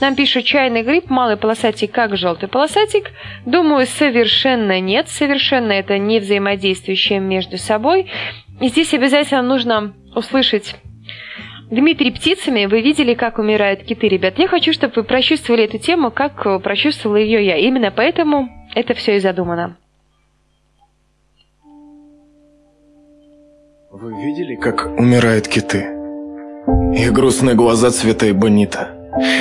Нам 0.00 0.16
пишут 0.16 0.44
чайный 0.44 0.82
гриб, 0.82 1.10
малый 1.10 1.36
полосатик, 1.36 1.92
как 1.92 2.16
желтый 2.16 2.48
полосатик. 2.48 3.10
Думаю, 3.46 3.86
совершенно 3.86 4.80
нет. 4.80 5.08
Совершенно 5.08 5.72
это 5.72 5.98
не 5.98 6.18
взаимодействующее 6.18 7.20
между 7.20 7.58
собой. 7.58 8.10
И 8.60 8.68
здесь 8.68 8.94
обязательно 8.94 9.42
нужно 9.42 9.94
услышать 10.14 10.76
Дмитрий 11.70 12.10
птицами, 12.10 12.66
вы 12.66 12.80
видели, 12.80 13.14
как 13.14 13.38
умирают 13.38 13.84
киты, 13.84 14.08
ребят. 14.08 14.38
Я 14.38 14.48
хочу, 14.48 14.72
чтобы 14.72 14.94
вы 14.96 15.04
прочувствовали 15.04 15.64
эту 15.64 15.78
тему, 15.78 16.10
как 16.10 16.42
прочувствовала 16.62 17.16
ее 17.16 17.46
я. 17.46 17.56
Именно 17.56 17.92
поэтому 17.92 18.48
это 18.74 18.94
все 18.94 19.16
и 19.16 19.20
задумано. 19.20 19.76
Вы 23.92 24.12
видели, 24.20 24.56
как 24.56 24.86
умирают 24.98 25.46
киты? 25.46 25.86
Их 26.94 27.12
грустные 27.12 27.54
глаза 27.54 27.90
цвета 27.90 28.28
эбонита. 28.28 28.96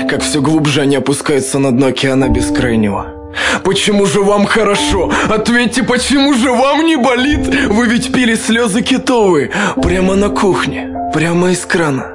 Как 0.07 0.21
все 0.21 0.39
глубже 0.41 0.82
они 0.82 0.97
опускаются 0.97 1.57
на 1.57 1.71
дно 1.71 1.88
океана 1.88 2.30
бескрайнего. 2.30 3.18
Почему 3.63 4.05
же 4.05 4.21
вам 4.21 4.45
хорошо? 4.45 5.11
Ответьте, 5.30 5.84
почему 5.84 6.34
же 6.34 6.51
вам 6.51 6.86
не 6.86 6.95
болит? 6.95 7.39
Вы 7.69 7.88
ведь 7.88 8.11
пили 8.11 8.36
слезы 8.36 8.82
китовые 8.82 9.51
прямо 9.82 10.15
на 10.15 10.30
кухне, 10.30 10.89
прямо 11.13 11.51
из 11.51 11.65
крана. 11.65 12.13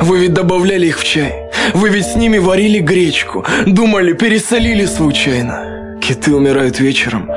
Вы 0.00 0.18
ведь 0.18 0.34
добавляли 0.34 0.86
их 0.86 0.98
в 0.98 1.04
чай. 1.04 1.34
Вы 1.74 1.88
ведь 1.90 2.06
с 2.06 2.16
ними 2.16 2.38
варили 2.38 2.78
гречку. 2.78 3.44
Думали, 3.66 4.12
пересолили 4.12 4.86
случайно. 4.86 5.98
Киты 6.00 6.34
умирают 6.34 6.78
вечером, 6.80 7.30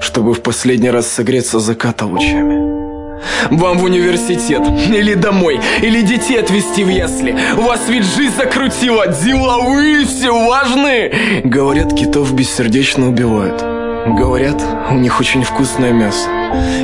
чтобы 0.00 0.34
в 0.34 0.42
последний 0.42 0.90
раз 0.90 1.06
согреться 1.06 1.60
заката 1.60 2.06
лучами. 2.06 2.75
Вам 3.50 3.78
в 3.78 3.84
университет, 3.84 4.62
или 4.88 5.14
домой, 5.14 5.60
или 5.82 6.02
детей 6.02 6.38
отвезти 6.38 6.84
в 6.84 6.88
ясли. 6.88 7.36
Вас 7.54 7.80
ведь 7.88 8.04
жизнь 8.04 8.34
закрутила, 8.36 9.06
деловые 9.06 10.04
все 10.04 10.32
важные. 10.46 11.42
Говорят, 11.44 11.94
китов 11.94 12.32
бессердечно 12.32 13.08
убивают. 13.08 13.62
Говорят, 14.06 14.62
у 14.90 14.94
них 14.94 15.18
очень 15.18 15.42
вкусное 15.42 15.92
мясо. 15.92 16.28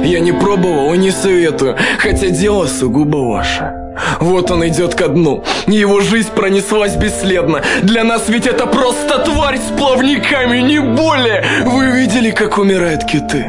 Я 0.05 0.21
не 0.21 0.33
пробовал 0.33 0.93
и 0.93 0.99
не 0.99 1.13
советую, 1.13 1.77
хотя 1.99 2.29
дело 2.29 2.67
сугубо 2.67 3.19
ваше. 3.19 3.73
Вот 4.21 4.51
он 4.51 4.67
идет 4.67 4.95
ко 4.95 5.09
дну. 5.09 5.45
Его 5.67 6.01
жизнь 6.01 6.31
пронеслась 6.35 6.97
бесследно. 6.97 7.63
Для 7.83 8.05
нас 8.05 8.29
ведь 8.29 8.47
это 8.47 8.67
просто 8.67 9.19
тварь 9.19 9.59
с 9.59 9.79
плавниками, 9.79 10.59
не 10.59 10.81
более. 10.81 11.45
Вы 11.65 11.93
видели, 11.93 12.31
как 12.31 12.59
умирают 12.59 13.05
киты? 13.05 13.45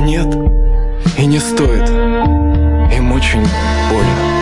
Нет. 0.00 0.63
И 1.18 1.26
не 1.26 1.38
стоит. 1.38 1.88
Им 1.88 3.12
очень 3.12 3.46
больно. 3.90 4.33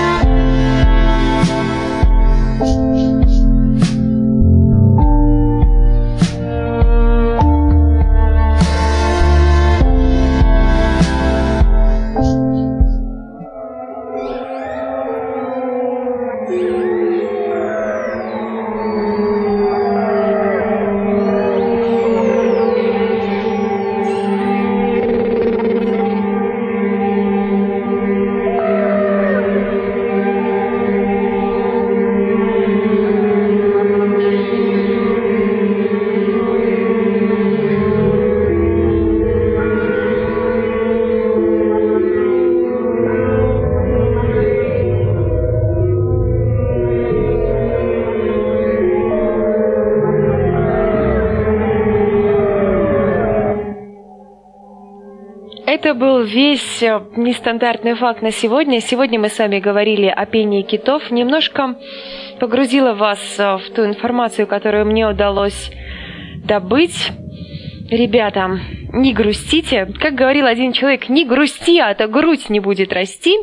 Весь 56.52 56.82
э, 56.82 57.00
нестандартный 57.16 57.94
факт 57.94 58.20
на 58.20 58.30
сегодня. 58.30 58.82
Сегодня 58.82 59.18
мы 59.18 59.30
с 59.30 59.38
вами 59.38 59.58
говорили 59.58 60.04
о 60.04 60.26
пении 60.26 60.60
китов. 60.60 61.10
Немножко 61.10 61.76
погрузила 62.40 62.92
вас 62.92 63.20
э, 63.38 63.56
в 63.56 63.70
ту 63.74 63.86
информацию, 63.86 64.46
которую 64.46 64.84
мне 64.84 65.08
удалось 65.08 65.70
добыть. 66.44 67.10
Ребята, 67.90 68.60
не 68.92 69.14
грустите. 69.14 69.86
Как 69.98 70.14
говорил 70.14 70.44
один 70.44 70.72
человек, 70.72 71.08
не 71.08 71.24
грусти, 71.24 71.78
а 71.78 71.94
то 71.94 72.06
грудь 72.06 72.50
не 72.50 72.60
будет 72.60 72.92
расти. 72.92 73.34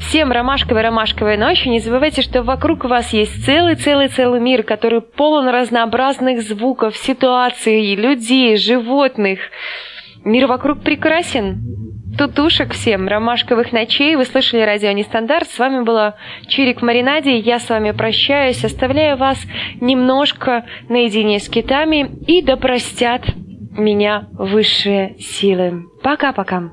Всем 0.00 0.32
ромашковой-ромашковой 0.32 1.36
ночи. 1.36 1.68
Не 1.68 1.78
забывайте, 1.78 2.22
что 2.22 2.42
вокруг 2.42 2.84
вас 2.84 3.12
есть 3.12 3.44
целый-целый-целый 3.44 4.40
мир, 4.40 4.64
который 4.64 5.02
полон 5.02 5.46
разнообразных 5.46 6.42
звуков, 6.42 6.96
ситуаций, 6.96 7.94
людей, 7.94 8.56
животных. 8.56 9.38
Мир 10.24 10.48
вокруг 10.48 10.82
прекрасен. 10.82 11.87
Тутушек 12.18 12.72
всем, 12.72 13.06
ромашковых 13.06 13.70
ночей. 13.70 14.16
Вы 14.16 14.24
слышали 14.24 14.62
радио 14.62 14.90
Нестандарт. 14.90 15.48
С 15.48 15.56
вами 15.56 15.84
была 15.84 16.16
Чирик 16.48 16.82
маринаде. 16.82 17.38
Я 17.38 17.60
с 17.60 17.68
вами 17.68 17.92
прощаюсь, 17.92 18.64
оставляю 18.64 19.16
вас 19.16 19.40
немножко 19.80 20.64
наедине 20.88 21.38
с 21.38 21.48
китами. 21.48 22.10
И 22.26 22.42
да 22.42 22.56
простят 22.56 23.22
меня 23.70 24.26
высшие 24.32 25.16
силы. 25.20 25.84
Пока-пока. 26.02 26.72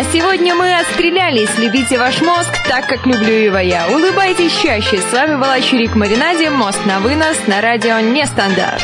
На 0.00 0.04
сегодня 0.04 0.54
мы 0.54 0.74
отстрелялись. 0.74 1.58
Любите 1.58 1.98
ваш 1.98 2.22
мозг 2.22 2.48
так, 2.66 2.86
как 2.86 3.04
люблю 3.04 3.34
его 3.34 3.58
я. 3.58 3.86
Улыбайтесь 3.86 4.56
чаще. 4.58 4.96
С 4.96 5.12
вами 5.12 5.34
была 5.34 5.60
Чурик 5.60 5.94
Маринаде. 5.94 6.48
Мост 6.48 6.86
на 6.86 7.00
вынос 7.00 7.36
на 7.46 7.60
радио 7.60 8.00
Нестандарт. 8.00 8.80